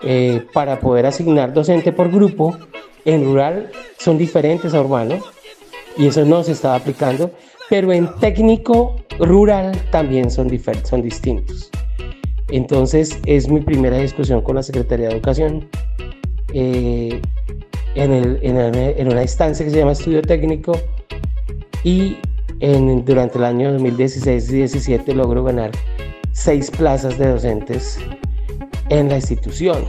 eh, 0.02 0.46
para 0.52 0.82
poder 0.82 1.06
asignar 1.06 1.54
docente 1.54 1.94
por 1.94 2.12
grupo 2.12 2.58
en 3.06 3.24
rural 3.24 3.72
son 3.98 4.18
diferentes 4.18 4.74
a 4.74 4.82
urbano 4.82 5.20
y 5.98 6.08
eso 6.08 6.26
no 6.26 6.44
se 6.44 6.52
estaba 6.52 6.76
aplicando, 6.76 7.32
pero 7.70 7.94
en 7.94 8.14
técnico 8.20 8.98
rural 9.20 9.72
también 9.90 10.30
son, 10.30 10.50
son 10.84 11.02
distintos. 11.02 11.72
Entonces 12.50 13.20
es 13.26 13.48
mi 13.48 13.62
primera 13.62 13.98
discusión 14.00 14.42
con 14.42 14.56
la 14.56 14.64
Secretaría 14.64 15.08
de 15.08 15.14
Educación 15.14 15.70
eh, 16.54 17.22
en, 17.98 18.12
el, 18.12 18.40
en, 18.42 18.58
en, 18.58 19.08
una 19.08 19.24
instancia 19.24 19.66
que 19.66 19.72
se 19.72 19.80
llama 19.80 19.94
Estudio 19.94 20.22
Técnico 20.22 20.74
y 21.84 22.18
durante 23.06 23.38
el 23.38 23.44
año 23.44 23.72
2016 23.74 24.44
y 24.52 24.62
2017 24.62 25.14
logro 25.14 25.44
ganar 25.44 25.72
seis 26.32 26.72
plazas 26.72 27.18
de 27.18 27.28
docentes 27.28 28.00
en 28.90 29.10
la 29.10 29.16
institución. 29.16 29.84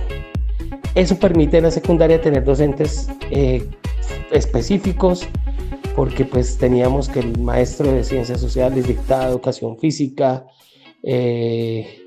Eso 0.94 1.18
permite 1.18 1.58
en 1.58 1.64
la 1.64 1.70
secundaria 1.70 2.20
tener 2.20 2.44
docentes 2.44 3.08
eh, 3.30 3.64
específicos, 4.30 5.26
porque 5.94 6.24
pues 6.24 6.56
teníamos 6.58 7.08
que 7.08 7.20
el 7.20 7.38
maestro 7.38 7.92
de 7.92 8.04
ciencias 8.04 8.40
sociales 8.40 8.86
dictaba 8.86 9.26
educación 9.26 9.78
física, 9.78 10.46
eh, 11.02 12.06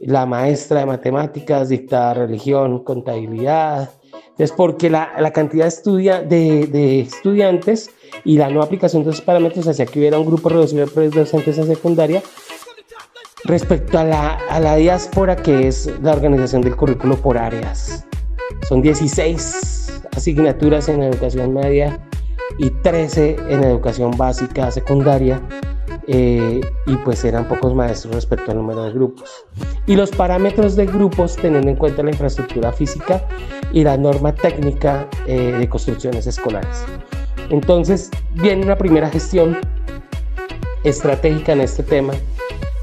la 0.00 0.26
maestra 0.26 0.80
de 0.80 0.86
matemáticas 0.86 1.68
dictaba 1.68 2.14
religión, 2.14 2.84
contabilidad. 2.84 3.90
Es 4.38 4.52
porque 4.52 4.90
la, 4.90 5.12
la 5.18 5.32
cantidad 5.32 5.72
de, 5.72 6.26
de, 6.26 6.66
de, 6.66 7.00
estudiantes 7.00 7.90
y 8.24 8.36
la 8.36 8.50
no 8.50 8.62
aplicación 8.62 9.02
de 9.02 9.10
esos 9.10 9.22
parámetros 9.22 9.66
hacía 9.66 9.86
que 9.86 9.98
hubiera 9.98 10.18
un 10.18 10.26
grupo 10.26 10.50
reducido 10.50 10.86
de 10.86 11.08
docentes 11.08 11.56
en 11.56 11.66
secundaria 11.66 12.22
respecto 13.44 13.98
a 13.98 14.04
la, 14.04 14.34
a 14.50 14.60
la 14.60 14.76
diáspora, 14.76 15.36
que 15.36 15.68
es 15.68 15.90
la 16.02 16.12
organización 16.12 16.62
del 16.62 16.76
currículo 16.76 17.16
por 17.16 17.38
áreas. 17.38 18.06
Son 18.68 18.82
16 18.82 20.02
asignaturas 20.14 20.88
en 20.88 21.02
educación 21.02 21.54
media 21.54 21.98
y 22.58 22.70
13 22.70 23.36
en 23.48 23.64
educación 23.64 24.10
básica 24.16 24.70
secundaria. 24.70 25.40
Eh, 26.08 26.60
y 26.86 26.96
pues 26.98 27.24
eran 27.24 27.48
pocos 27.48 27.74
maestros 27.74 28.14
respecto 28.14 28.52
al 28.52 28.58
número 28.58 28.84
de 28.84 28.92
grupos. 28.92 29.44
Y 29.86 29.96
los 29.96 30.10
parámetros 30.10 30.76
de 30.76 30.86
grupos 30.86 31.34
teniendo 31.36 31.68
en 31.68 31.76
cuenta 31.76 32.02
la 32.02 32.10
infraestructura 32.10 32.72
física 32.72 33.26
y 33.72 33.82
la 33.82 33.96
norma 33.96 34.32
técnica 34.32 35.08
eh, 35.26 35.52
de 35.58 35.68
construcciones 35.68 36.26
escolares. 36.26 36.84
Entonces 37.50 38.10
viene 38.34 38.64
una 38.64 38.78
primera 38.78 39.08
gestión 39.08 39.58
estratégica 40.84 41.52
en 41.52 41.60
este 41.60 41.82
tema 41.82 42.14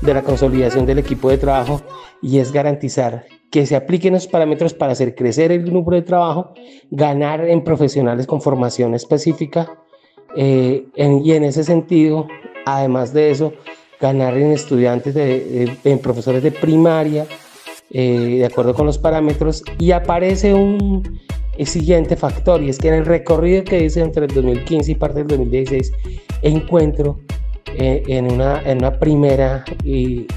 de 0.02 0.14
la 0.14 0.22
consolidación 0.22 0.86
del 0.86 1.00
equipo 1.00 1.30
de 1.30 1.38
trabajo 1.38 1.82
y 2.22 2.40
es 2.40 2.52
garantizar 2.52 3.26
que 3.50 3.66
se 3.66 3.76
apliquen 3.76 4.14
los 4.14 4.28
parámetros 4.28 4.74
para 4.74 4.94
hacer 4.94 5.16
crecer 5.16 5.52
el 5.52 5.72
número 5.72 5.96
de 5.96 6.02
trabajo, 6.02 6.54
ganar 6.90 7.46
en 7.46 7.64
profesionales 7.64 8.28
con 8.28 8.42
formación 8.42 8.96
específica 8.96 9.78
eh, 10.36 10.88
y 10.96 11.32
en 11.32 11.44
ese 11.44 11.64
sentido, 11.64 12.28
además 12.66 13.14
de 13.14 13.32
eso, 13.32 13.54
ganar 14.00 14.38
en 14.38 14.52
estudiantes, 14.52 15.16
en 15.16 16.00
profesores 16.00 16.44
de 16.44 16.52
primaria, 16.52 17.26
eh, 17.92 18.38
de 18.40 18.46
acuerdo 18.46 18.74
con 18.74 18.86
los 18.86 18.98
parámetros, 18.98 19.64
y 19.80 19.92
aparece 19.92 20.54
un 20.54 21.22
siguiente 21.64 22.16
factor, 22.16 22.62
y 22.64 22.70
es 22.70 22.78
que 22.78 22.90
en 22.90 22.96
el 22.96 23.06
recorrido 23.06 23.64
que 23.64 23.84
hice 23.84 24.02
entre 24.02 24.26
el 24.26 24.34
2015 24.34 24.92
y 24.92 24.96
parte 24.96 25.20
del 25.20 25.28
2016, 25.28 25.92
encuentro 26.42 27.20
eh, 27.78 28.04
en, 28.08 28.32
una, 28.32 28.62
en 28.64 28.80
una 28.80 29.00
primera 29.00 29.64
y 29.84 30.28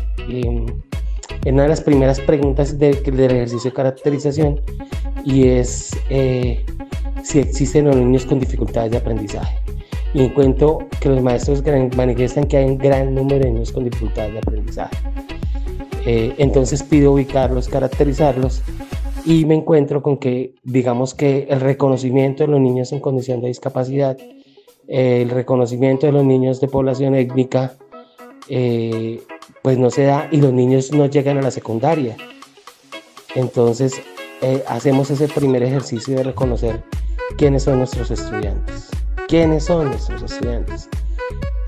en 1.46 1.54
una 1.54 1.62
de 1.64 1.68
las 1.68 1.80
primeras 1.80 2.20
preguntas 2.20 2.78
del 2.78 2.96
ejercicio 2.96 3.70
de 3.70 3.74
caracterización 3.74 4.60
y 5.24 5.48
es 5.48 5.90
eh, 6.10 6.64
si 7.22 7.40
existen 7.40 7.86
los 7.86 7.96
niños 7.96 8.26
con 8.26 8.40
dificultades 8.40 8.90
de 8.90 8.98
aprendizaje. 8.98 9.58
Y 10.16 10.22
encuentro 10.22 10.78
que 10.98 11.10
los 11.10 11.22
maestros 11.22 11.62
manifiestan 11.94 12.48
que 12.48 12.56
hay 12.56 12.64
un 12.64 12.78
gran 12.78 13.14
número 13.14 13.44
de 13.44 13.52
niños 13.52 13.70
con 13.70 13.84
dificultades 13.84 14.32
de 14.32 14.38
aprendizaje. 14.38 14.96
Eh, 16.06 16.32
entonces 16.38 16.82
pido 16.82 17.12
ubicarlos, 17.12 17.68
caracterizarlos 17.68 18.62
y 19.26 19.44
me 19.44 19.56
encuentro 19.56 20.02
con 20.02 20.16
que, 20.16 20.54
digamos 20.62 21.14
que 21.14 21.46
el 21.50 21.60
reconocimiento 21.60 22.44
de 22.44 22.48
los 22.48 22.60
niños 22.60 22.92
en 22.92 23.00
condición 23.00 23.42
de 23.42 23.48
discapacidad, 23.48 24.16
el 24.88 25.28
reconocimiento 25.28 26.06
de 26.06 26.12
los 26.12 26.24
niños 26.24 26.62
de 26.62 26.68
población 26.68 27.14
étnica, 27.14 27.74
eh, 28.48 29.20
pues 29.60 29.76
no 29.76 29.90
se 29.90 30.04
da 30.04 30.28
y 30.32 30.38
los 30.40 30.54
niños 30.54 30.92
no 30.92 31.04
llegan 31.06 31.36
a 31.36 31.42
la 31.42 31.50
secundaria. 31.50 32.16
Entonces 33.34 33.92
eh, 34.40 34.64
hacemos 34.66 35.10
ese 35.10 35.28
primer 35.28 35.62
ejercicio 35.62 36.16
de 36.16 36.22
reconocer 36.22 36.82
quiénes 37.36 37.64
son 37.64 37.78
nuestros 37.78 38.10
estudiantes, 38.10 38.88
quiénes 39.28 39.64
son 39.64 39.88
nuestros 39.90 40.22
estudiantes, 40.22 40.88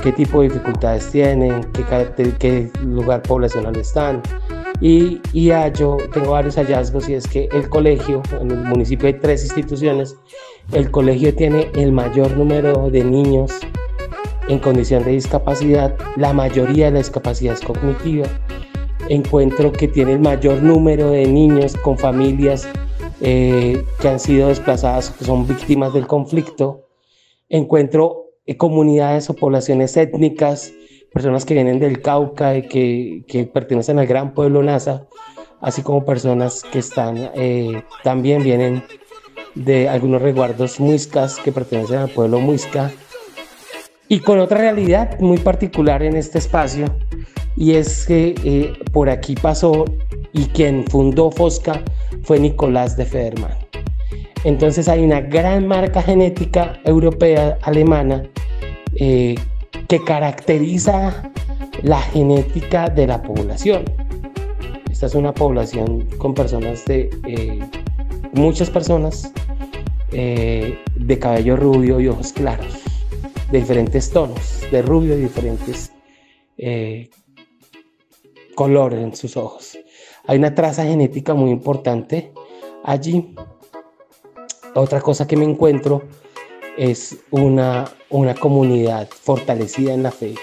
qué 0.03 0.13
tipo 0.13 0.41
de 0.41 0.49
dificultades 0.49 1.11
tienen, 1.11 1.63
qué, 1.73 2.33
qué 2.39 2.71
lugar 2.83 3.23
poblacional 3.23 3.77
están, 3.77 4.23
y, 4.81 5.21
y 5.33 5.51
yo 5.75 5.97
tengo 6.13 6.33
varios 6.33 6.57
hallazgos 6.57 7.09
y 7.09 7.15
es 7.15 7.27
que 7.27 7.49
el 7.53 7.69
colegio, 7.69 8.23
en 8.41 8.51
el 8.51 8.59
municipio 8.59 9.09
hay 9.09 9.15
tres 9.15 9.45
instituciones, 9.45 10.17
el 10.73 10.91
colegio 10.91 11.35
tiene 11.35 11.71
el 11.75 11.93
mayor 11.93 12.37
número 12.37 12.91
de 12.91 13.03
niños 13.03 13.53
en 14.49 14.59
condición 14.59 15.05
de 15.05 15.13
discapacidad, 15.13 15.97
la 16.17 16.33
mayoría 16.33 16.87
de 16.87 16.93
la 16.93 16.99
discapacidad 16.99 17.55
es 17.55 17.61
cognitiva. 17.61 18.27
Encuentro 19.09 19.73
que 19.73 19.89
tiene 19.89 20.13
el 20.13 20.21
mayor 20.21 20.63
número 20.63 21.11
de 21.11 21.27
niños 21.27 21.77
con 21.77 21.99
familias 21.99 22.69
eh, 23.21 23.85
que 24.01 24.09
han 24.09 24.21
sido 24.21 24.49
desplazadas, 24.49 25.11
que 25.11 25.25
son 25.25 25.47
víctimas 25.47 25.93
del 25.93 26.07
conflicto. 26.07 26.88
Encuentro 27.49 28.27
eh, 28.47 28.57
comunidades 28.57 29.31
o 29.31 29.35
poblaciones 29.35 29.97
étnicas 29.97 30.73
personas 31.13 31.45
que 31.45 31.55
vienen 31.55 31.79
del 31.79 32.03
Cauca 32.03 32.57
y 32.57 32.63
que, 33.27 33.51
pertenecen 33.53 33.99
al 33.99 34.07
gran 34.07 34.35
pueblo 34.35 34.63
Nasa, 34.63 35.07
así 35.61 35.83
como 35.83 36.05
personas 36.05 36.63
que 36.71 36.79
están, 36.79 37.31
eh, 37.35 37.83
también 38.05 38.43
vienen 38.43 38.85
de 39.55 39.89
algunos 39.89 40.23
resguardos 40.23 40.79
muiscas 40.79 41.39
que 41.39 41.53
pertenecen 41.53 41.99
al 41.99 42.11
pueblo 42.11 42.41
muisca, 42.41 42.93
y 44.09 44.21
con 44.21 44.39
otra 44.39 44.59
realidad 44.59 45.19
muy 45.21 45.39
particular 45.39 46.03
en 46.03 46.17
este 46.17 46.39
espacio, 46.39 46.87
y 47.57 47.75
es 47.75 48.07
que 48.07 48.35
eh, 48.45 48.73
por 48.93 49.11
aquí 49.11 49.35
pasó 49.35 49.85
y 50.33 50.47
quien 50.47 50.85
fundó 50.87 51.31
Fosca 51.31 51.83
fue 52.23 52.39
Nicolás 52.39 52.97
de 52.97 53.05
Federman. 53.05 53.68
Entonces 54.45 54.89
hay 54.89 55.05
una 55.05 55.21
gran 55.21 55.67
marca 55.67 56.03
genética 56.03 56.81
europea, 56.85 57.59
alemana, 57.63 58.23
eh, 58.97 59.35
que 59.89 60.03
caracteriza 60.05 61.31
la 61.83 62.01
genética 62.01 62.89
de 62.89 63.07
la 63.07 63.23
población. 63.23 63.85
Esta 64.91 65.07
es 65.07 65.15
una 65.15 65.33
población 65.33 66.09
con 66.19 66.35
personas 66.35 66.85
de, 66.85 67.11
eh, 67.27 67.61
muchas 68.33 68.71
personas 68.71 69.33
eh, 70.13 70.79
de 70.95 71.19
cabello 71.19 71.57
rubio 71.57 72.01
y 72.01 72.09
ojos 72.09 72.33
claros, 72.33 72.81
de 73.51 73.59
diferentes 73.59 74.11
tonos, 74.11 74.63
de 74.71 74.83
rubio 74.83 75.19
y 75.19 75.23
diferentes 75.23 75.93
colores 78.55 79.01
en 79.01 79.15
sus 79.15 79.37
ojos. 79.37 79.79
Hay 80.27 80.39
una 80.39 80.55
traza 80.55 80.85
genética 80.85 81.35
muy 81.35 81.51
importante 81.51 82.33
allí. 82.85 83.35
Otra 84.75 85.01
cosa 85.01 85.27
que 85.27 85.37
me 85.37 85.45
encuentro 85.45 86.03
es 86.77 87.19
una, 87.31 87.87
una 88.11 88.35
comunidad 88.35 89.09
fortalecida 89.09 89.95
en 89.95 90.03
la 90.03 90.11
fe, 90.11 90.35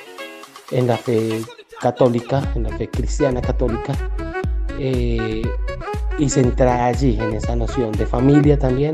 en 0.72 0.88
la 0.88 0.98
fe 0.98 1.42
católica, 1.80 2.52
en 2.56 2.64
la 2.64 2.78
fe 2.78 2.90
cristiana 2.90 3.42
católica, 3.42 3.94
eh, 4.80 5.42
y 6.18 6.30
centrada 6.30 6.88
allí 6.88 7.18
en 7.20 7.34
esa 7.34 7.56
noción 7.56 7.92
de 7.94 8.06
familia 8.06 8.58
también. 8.58 8.94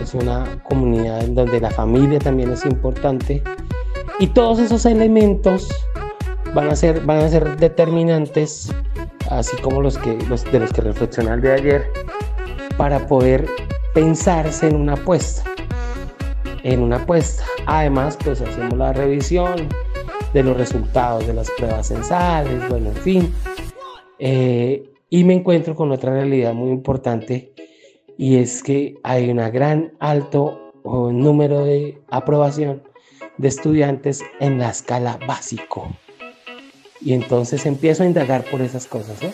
Es 0.00 0.14
una 0.14 0.62
comunidad 0.64 1.24
en 1.24 1.34
donde 1.34 1.60
la 1.60 1.70
familia 1.70 2.18
también 2.18 2.50
es 2.52 2.64
importante. 2.64 3.42
Y 4.18 4.28
todos 4.28 4.58
esos 4.58 4.84
elementos 4.86 5.68
van 6.54 6.68
a 6.68 6.76
ser, 6.76 7.00
van 7.00 7.18
a 7.18 7.28
ser 7.28 7.56
determinantes, 7.56 8.72
así 9.30 9.56
como 9.62 9.80
los, 9.80 9.98
que, 9.98 10.16
los 10.28 10.44
de 10.44 10.60
los 10.60 10.72
que 10.72 10.82
reflexioné 10.82 11.32
el 11.34 11.40
de 11.40 11.52
ayer, 11.52 11.92
para 12.76 13.06
poder 13.06 13.46
pensarse 13.94 14.68
en 14.68 14.76
una 14.76 14.94
apuesta 14.94 15.44
en 16.62 16.80
una 16.80 16.96
apuesta. 16.96 17.44
Además, 17.66 18.18
pues 18.22 18.40
hacemos 18.40 18.76
la 18.78 18.92
revisión 18.92 19.68
de 20.32 20.42
los 20.42 20.56
resultados 20.56 21.26
de 21.26 21.34
las 21.34 21.50
pruebas 21.50 21.88
censales, 21.88 22.68
bueno, 22.68 22.88
en 22.90 22.96
fin. 22.96 23.34
Eh, 24.18 24.88
y 25.10 25.24
me 25.24 25.34
encuentro 25.34 25.74
con 25.74 25.92
otra 25.92 26.12
realidad 26.12 26.54
muy 26.54 26.70
importante 26.70 27.52
y 28.16 28.36
es 28.36 28.62
que 28.62 28.94
hay 29.02 29.30
un 29.30 29.38
gran 29.52 29.92
alto 29.98 30.72
número 30.84 31.64
de 31.64 32.00
aprobación 32.08 32.82
de 33.38 33.48
estudiantes 33.48 34.22
en 34.40 34.58
la 34.58 34.70
escala 34.70 35.18
básico. 35.26 35.88
Y 37.00 37.14
entonces 37.14 37.66
empiezo 37.66 38.04
a 38.04 38.06
indagar 38.06 38.44
por 38.44 38.60
esas 38.60 38.86
cosas. 38.86 39.20
¿eh? 39.22 39.32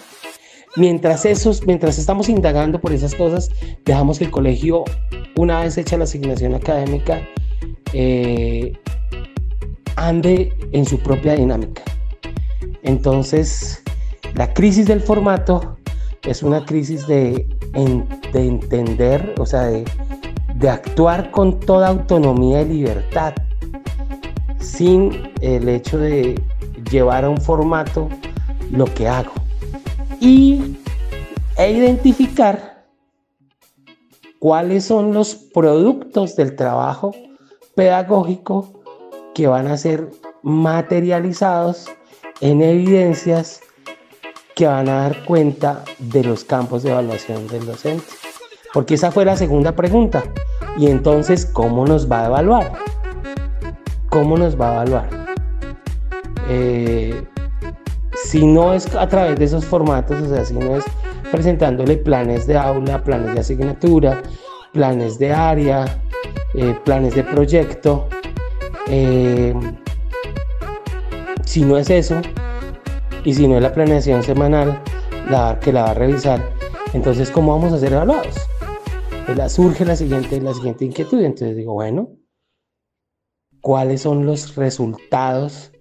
Mientras, 0.76 1.24
esos, 1.24 1.66
mientras 1.66 1.98
estamos 1.98 2.28
indagando 2.28 2.80
por 2.80 2.92
esas 2.92 3.14
cosas, 3.14 3.50
dejamos 3.84 4.18
que 4.18 4.26
el 4.26 4.30
colegio, 4.30 4.84
una 5.36 5.60
vez 5.60 5.78
hecha 5.78 5.96
la 5.96 6.04
asignación 6.04 6.54
académica, 6.54 7.20
eh, 7.92 8.72
ande 9.96 10.52
en 10.72 10.84
su 10.84 10.98
propia 10.98 11.34
dinámica. 11.34 11.82
Entonces, 12.82 13.82
la 14.34 14.52
crisis 14.52 14.86
del 14.86 15.00
formato 15.00 15.78
es 16.22 16.42
una 16.42 16.64
crisis 16.64 17.06
de, 17.06 17.46
de 18.32 18.46
entender, 18.46 19.34
o 19.38 19.46
sea, 19.46 19.62
de, 19.64 19.84
de 20.56 20.68
actuar 20.68 21.30
con 21.30 21.58
toda 21.60 21.88
autonomía 21.88 22.62
y 22.62 22.68
libertad, 22.68 23.34
sin 24.60 25.32
el 25.40 25.68
hecho 25.68 25.98
de 25.98 26.40
llevar 26.90 27.24
a 27.24 27.30
un 27.30 27.38
formato 27.38 28.08
lo 28.70 28.84
que 28.84 29.08
hago 29.08 29.32
y, 30.20 30.76
e 31.56 31.72
identificar 31.72 32.84
cuáles 34.38 34.84
son 34.84 35.12
los 35.12 35.34
productos 35.34 36.36
del 36.36 36.54
trabajo 36.54 37.14
pedagógico 37.74 38.82
que 39.34 39.46
van 39.46 39.66
a 39.66 39.76
ser 39.76 40.10
materializados 40.42 41.86
en 42.40 42.62
evidencias 42.62 43.60
que 44.54 44.66
van 44.66 44.88
a 44.88 45.02
dar 45.02 45.24
cuenta 45.24 45.84
de 45.98 46.24
los 46.24 46.42
campos 46.44 46.82
de 46.82 46.90
evaluación 46.90 47.46
del 47.46 47.64
docente. 47.64 48.04
Porque 48.74 48.94
esa 48.94 49.10
fue 49.10 49.24
la 49.24 49.36
segunda 49.36 49.74
pregunta. 49.76 50.24
Y 50.76 50.88
entonces, 50.88 51.46
¿cómo 51.46 51.86
nos 51.86 52.10
va 52.10 52.22
a 52.22 52.26
evaluar? 52.26 52.72
¿Cómo 54.10 54.36
nos 54.36 54.60
va 54.60 54.70
a 54.70 54.74
evaluar? 54.74 55.08
Eh, 56.48 57.24
si 58.28 58.44
no 58.44 58.74
es 58.74 58.94
a 58.94 59.08
través 59.08 59.38
de 59.38 59.46
esos 59.46 59.64
formatos, 59.64 60.20
o 60.20 60.28
sea, 60.28 60.44
si 60.44 60.52
no 60.52 60.76
es 60.76 60.84
presentándole 61.32 61.96
planes 61.96 62.46
de 62.46 62.58
aula, 62.58 63.02
planes 63.02 63.32
de 63.32 63.40
asignatura, 63.40 64.22
planes 64.74 65.18
de 65.18 65.32
área, 65.32 66.02
eh, 66.52 66.78
planes 66.84 67.14
de 67.14 67.24
proyecto, 67.24 68.06
eh, 68.86 69.54
si 71.46 71.62
no 71.62 71.78
es 71.78 71.88
eso, 71.88 72.20
y 73.24 73.32
si 73.32 73.48
no 73.48 73.56
es 73.56 73.62
la 73.62 73.72
planeación 73.72 74.22
semanal 74.22 74.82
la, 75.30 75.58
que 75.58 75.72
la 75.72 75.84
va 75.84 75.90
a 75.92 75.94
revisar, 75.94 76.52
entonces, 76.92 77.30
¿cómo 77.30 77.56
vamos 77.56 77.72
a 77.72 77.78
ser 77.78 77.94
evaluados? 77.94 78.36
Pues 79.24 79.52
surge 79.52 79.86
la 79.86 79.96
siguiente, 79.96 80.38
la 80.40 80.52
siguiente 80.52 80.84
inquietud. 80.84 81.22
Entonces 81.22 81.56
digo, 81.56 81.72
bueno, 81.72 82.10
¿cuáles 83.62 84.02
son 84.02 84.26
los 84.26 84.54
resultados 84.54 85.72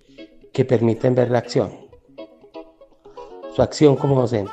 que 0.54 0.64
permiten 0.64 1.14
ver 1.14 1.30
la 1.30 1.40
acción? 1.40 1.87
Su 3.58 3.64
acción 3.64 3.96
como 3.96 4.22
docente. 4.22 4.52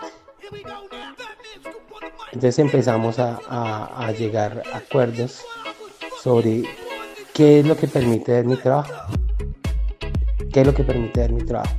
Entonces 2.33 2.59
empezamos 2.59 3.19
a, 3.19 4.11
llegar 4.19 4.63
a 4.73 4.79
acuerdos 4.79 5.43
sobre 6.23 6.63
qué 7.35 7.61
es 7.61 7.67
lo 7.67 7.77
que 7.77 7.87
permite 7.87 8.33
ver 8.33 8.47
mi 8.47 8.57
trabajo. 8.57 8.95
¿Qué 10.51 10.63
es 10.63 10.67
lo 10.67 10.73
que 10.73 10.85
permite 10.85 11.21
ver 11.21 11.33
mi 11.33 11.43
trabajo? 11.43 11.75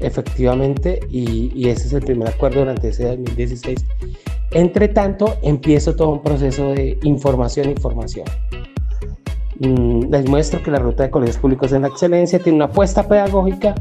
Efectivamente, 0.00 0.98
y, 1.08 1.68
ese 1.68 1.86
es 1.86 1.92
el 1.92 2.02
primer 2.02 2.30
acuerdo 2.30 2.58
durante 2.58 2.88
ese 2.88 3.04
2016. 3.04 3.84
Entre 4.50 4.88
tanto, 4.88 5.38
empiezo 5.42 5.94
todo 5.94 6.08
un 6.08 6.22
proceso 6.22 6.70
de 6.72 6.98
información 7.04 7.70
información. 7.70 8.26
Mm, 9.60 10.10
les 10.10 10.28
muestro 10.28 10.60
que 10.64 10.72
la 10.72 10.80
ruta 10.80 11.04
de 11.04 11.10
colegios 11.10 11.38
públicos 11.38 11.70
en 11.70 11.82
la 11.82 11.88
excelencia 11.88 12.40
tiene 12.40 12.56
una 12.56 12.64
apuesta 12.64 13.06
pedagógica 13.06 13.76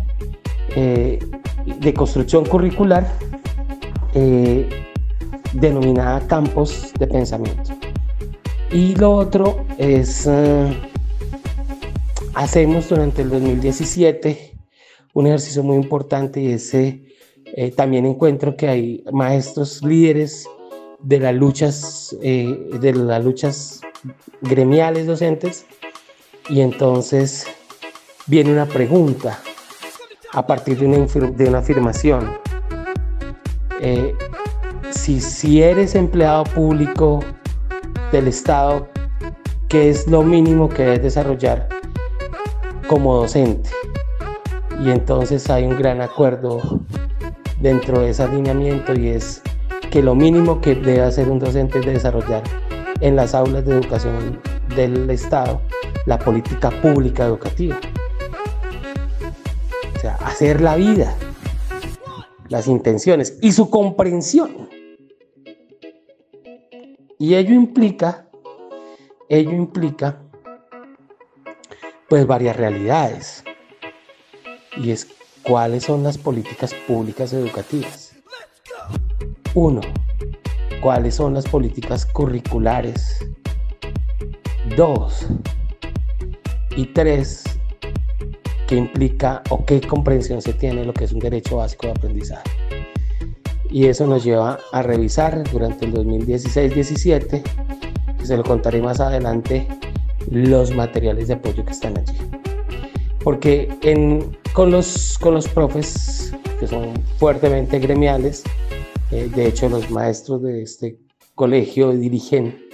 eh, 0.76 1.17
de 1.65 1.93
construcción 1.93 2.45
curricular 2.45 3.08
eh, 4.13 4.69
denominada 5.54 6.25
campos 6.28 6.91
de 6.97 7.08
pensamiento. 7.08 7.73
Y 8.71 8.95
lo 8.95 9.13
otro 9.13 9.65
es, 9.78 10.28
eh, 10.28 10.73
hacemos 12.34 12.89
durante 12.89 13.21
el 13.21 13.30
2017 13.30 14.54
un 15.13 15.28
ejercicio 15.28 15.63
muy 15.63 15.78
importante 15.78 16.41
y 16.41 16.51
ese 16.51 17.01
también 17.78 18.06
encuentro 18.06 18.58
que 18.58 18.67
hay 18.67 19.04
maestros 19.13 19.82
líderes 19.82 20.45
de 20.99 21.19
las 21.19 21.34
luchas, 21.34 22.13
de 22.19 22.93
las 22.93 23.23
luchas 23.23 23.82
gremiales 24.41 25.08
docentes 25.08 25.65
y 26.49 26.62
entonces 26.62 27.47
viene 28.28 28.51
una 28.51 28.65
pregunta 28.65 29.39
a 30.36 30.45
partir 30.45 30.78
de 30.78 30.86
una, 30.86 30.98
de 31.32 31.50
una 31.50 31.60
afirmación. 31.60 32.38
Eh, 33.80 34.13
si, 34.91 35.19
si 35.19 35.63
eres 35.63 35.95
empleado 35.95 36.43
público 36.43 37.21
del 38.12 38.28
Estado, 38.28 38.88
¿qué 39.69 39.89
es 39.89 40.08
lo 40.08 40.24
mínimo 40.24 40.69
que 40.69 40.84
debes 40.84 41.04
desarrollar 41.04 41.67
como 42.88 43.15
docente? 43.15 43.69
Y 44.84 44.91
entonces 44.91 45.50
hay 45.50 45.63
un 45.63 45.78
gran 45.78 46.02
acuerdo 46.02 46.82
dentro 47.62 48.02
de 48.02 48.10
ese 48.10 48.24
alineamiento 48.24 48.93
y 48.93 49.10
es 49.10 49.41
que 49.89 50.04
lo 50.04 50.15
mínimo 50.15 50.60
que 50.60 50.76
debe 50.76 51.02
hacer 51.02 51.30
un 51.30 51.39
docente 51.39 51.80
es 51.80 51.86
desarrollar 51.86 52.43
en 53.00 53.15
las 53.15 53.34
aulas 53.34 53.65
de 53.65 53.78
educación 53.78 54.39
del 54.76 55.10
Estado 55.10 55.62
la 56.06 56.19
política 56.19 56.69
pública 56.82 57.26
educativa. 57.26 57.78
Hacer 60.36 60.60
la 60.60 60.76
vida, 60.76 61.15
las 62.50 62.67
intenciones 62.67 63.39
y 63.41 63.54
su 63.54 63.69
comprensión. 63.69 64.67
Y 67.17 67.36
ello 67.36 67.54
implica, 67.54 68.28
ello 69.30 69.52
implica, 69.52 70.21
pues 72.10 72.28
varias 72.28 72.58
realidades. 72.58 73.45
Y 74.76 74.91
es 74.91 75.08
cuáles 75.41 75.86
son 75.86 76.04
las 76.04 76.17
políticas 76.17 76.74
públicas 76.86 77.32
educativas. 77.32 78.13
Uno, 79.54 79.80
cuáles 80.82 81.15
son 81.15 81.34
las 81.34 81.45
políticas 81.45 82.06
curriculares. 82.06 83.26
Dos, 84.76 85.28
y 86.76 86.88
tres, 86.88 87.45
qué 88.67 88.75
implica 88.75 89.43
o 89.49 89.65
qué 89.65 89.82
comprensión 89.82 90.41
se 90.41 90.54
tiene 90.54 90.82
de 90.82 90.86
lo 90.88 90.93
que 90.93 91.06
es 91.06 91.12
un 91.12 91.19
derecho 91.19 91.58
básico 91.58 91.88
de 91.88 91.91
aprendizaje. 91.91 92.49
Y 93.69 93.88
eso 93.88 94.08
nos 94.08 94.23
lleva 94.23 94.60
a 94.71 94.82
revisar 94.82 95.43
durante 95.51 95.86
el 95.86 95.93
2016-17, 95.93 97.43
que 98.17 98.25
se 98.25 98.38
lo 98.38 98.43
contaré 98.43 98.82
más 98.82 98.99
adelante, 98.99 99.67
los 100.30 100.73
materiales 100.73 101.28
de 101.28 101.36
apoyo 101.36 101.65
que 101.65 101.71
están 101.71 101.97
allí. 101.97 102.17
Porque 103.23 103.69
en, 103.82 104.38
con, 104.54 104.71
los, 104.71 105.17
con 105.17 105.34
los 105.34 105.47
profes, 105.47 106.34
que 106.60 106.67
son 106.67 106.93
fuertemente 107.17 107.80
gremiales, 107.80 108.43
eh, 109.12 109.30
de 109.36 109.47
hecho 109.47 109.67
los 109.67 109.89
maestros 109.91 110.41
de 110.43 110.62
este 110.62 110.97
colegio 111.34 111.91
dirigen 111.91 112.65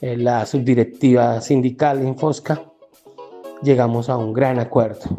eh, 0.00 0.16
la 0.16 0.46
subdirectiva 0.46 1.40
sindical 1.40 2.00
en 2.00 2.16
Fosca, 2.16 2.67
llegamos 3.62 4.08
a 4.08 4.16
un 4.16 4.32
gran 4.32 4.58
acuerdo. 4.58 5.16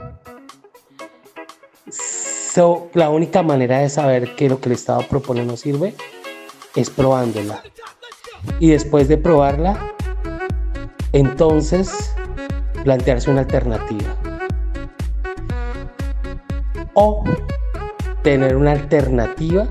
la 2.94 3.10
única 3.10 3.42
manera 3.42 3.80
de 3.80 3.90
saber 3.90 4.36
que 4.36 4.50
lo 4.50 4.60
que 4.60 4.70
el 4.70 4.74
Estado 4.74 5.02
propone 5.10 5.46
no 5.46 5.56
sirve 5.56 5.94
es 6.76 6.90
probándola. 6.90 7.64
Y 8.60 8.72
después 8.72 9.08
de 9.08 9.18
probarla, 9.18 9.94
entonces 11.14 12.14
plantearse 12.84 13.32
una 13.32 13.42
alternativa. 13.42 14.16
O 16.94 17.24
tener 18.24 18.58
una 18.58 18.72
alternativa 18.74 19.70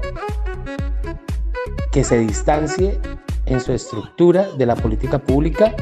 que 1.92 2.04
se 2.04 2.18
distancie 2.18 2.98
en 3.46 3.60
su 3.60 3.72
estructura 3.72 4.48
de 4.56 4.66
la 4.66 4.76
política 4.76 5.18
pública 5.18 5.74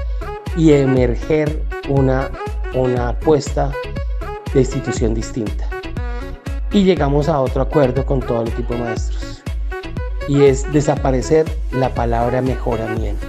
y 0.57 0.73
emerger 0.73 1.63
una 1.89 2.31
una 2.77 3.09
apuesta 3.09 3.73
de 4.53 4.61
institución 4.61 5.15
distinta. 5.15 5.69
Y 6.71 6.85
llegamos 6.85 7.29
a 7.29 7.41
otro 7.41 7.63
acuerdo 7.63 8.05
con 8.05 8.21
todo 8.21 8.43
el 8.43 8.49
equipo 8.49 8.75
de 8.75 8.81
maestros. 8.81 9.43
Y 10.29 10.43
es 10.43 10.71
desaparecer 10.73 11.47
la 11.73 11.95
palabra 11.95 12.43
mejoramiento. 12.43 13.27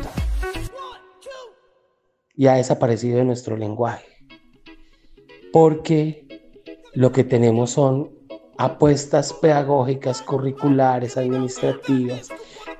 Y 2.35 2.47
ha 2.47 2.53
desaparecido 2.53 3.17
de 3.17 3.25
nuestro 3.25 3.55
lenguaje. 3.55 4.05
Porque 5.53 6.27
lo 6.93 7.11
que 7.11 7.23
tenemos 7.23 7.71
son 7.71 8.11
apuestas 8.57 9.33
pedagógicas, 9.33 10.21
curriculares, 10.21 11.15
administrativas, 11.15 12.29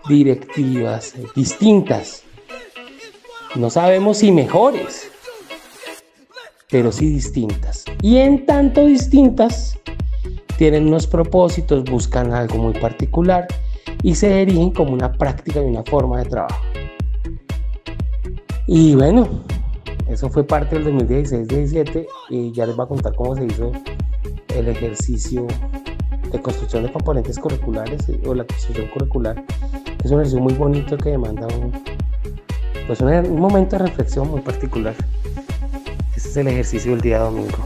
directivas, 0.10 1.14
distintas. 1.36 2.24
No 3.56 3.70
sabemos 3.70 4.18
si 4.18 4.32
mejores, 4.32 5.12
pero 6.70 6.92
sí 6.92 7.10
distintas. 7.10 7.86
Y 8.02 8.18
en 8.18 8.46
tanto 8.46 8.86
distintas, 8.86 9.80
tienen 10.58 10.88
unos 10.88 11.08
propósitos, 11.08 11.84
buscan 11.86 12.34
algo 12.34 12.58
muy 12.58 12.74
particular 12.74 13.48
y 14.04 14.16
se 14.16 14.42
erigen 14.42 14.72
como 14.72 14.94
una 14.94 15.12
práctica 15.12 15.62
y 15.62 15.66
una 15.66 15.84
forma 15.84 16.20
de 16.20 16.26
trabajo. 16.26 16.62
Y 18.66 18.96
bueno, 18.96 19.28
eso 20.10 20.30
fue 20.30 20.44
parte 20.44 20.78
del 20.78 21.08
2016-17 21.08 22.06
y 22.30 22.52
ya 22.52 22.66
les 22.66 22.76
voy 22.76 22.86
a 22.86 22.88
contar 22.90 23.16
cómo 23.16 23.36
se 23.36 23.46
hizo 23.46 23.72
el 24.56 24.68
ejercicio 24.68 25.48
de 26.32 26.42
construcción 26.42 26.84
de 26.84 26.92
componentes 26.92 27.40
curriculares 27.40 28.02
o 28.26 28.34
la 28.34 28.44
construcción 28.44 28.88
curricular. 28.88 29.46
Es 30.04 30.12
un 30.12 30.18
ejercicio 30.18 30.42
muy 30.42 30.54
bonito 30.54 30.98
que 30.98 31.12
demanda 31.12 31.48
pues 32.88 33.02
un 33.02 33.40
momento 33.40 33.78
de 33.78 33.86
reflexión 33.86 34.30
muy 34.30 34.42
particular 34.42 34.96
el 36.18 36.48
ejercicio 36.48 36.92
del 36.92 37.02
día 37.02 37.20
domingo. 37.20 37.58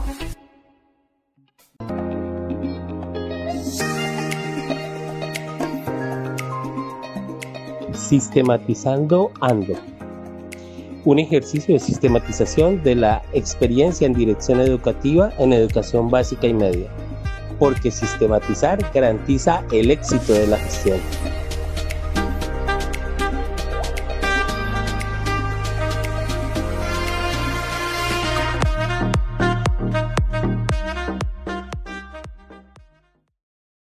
Sistematizando 7.93 9.31
Ando. 9.39 9.75
Un 11.05 11.19
ejercicio 11.19 11.73
de 11.73 11.79
sistematización 11.79 12.83
de 12.83 12.95
la 12.95 13.21
experiencia 13.33 14.05
en 14.05 14.13
dirección 14.13 14.59
educativa 14.59 15.31
en 15.39 15.53
educación 15.53 16.09
básica 16.09 16.45
y 16.47 16.53
media. 16.53 16.89
Porque 17.57 17.89
sistematizar 17.89 18.79
garantiza 18.93 19.63
el 19.71 19.91
éxito 19.91 20.33
de 20.33 20.47
la 20.47 20.57
gestión. 20.57 20.99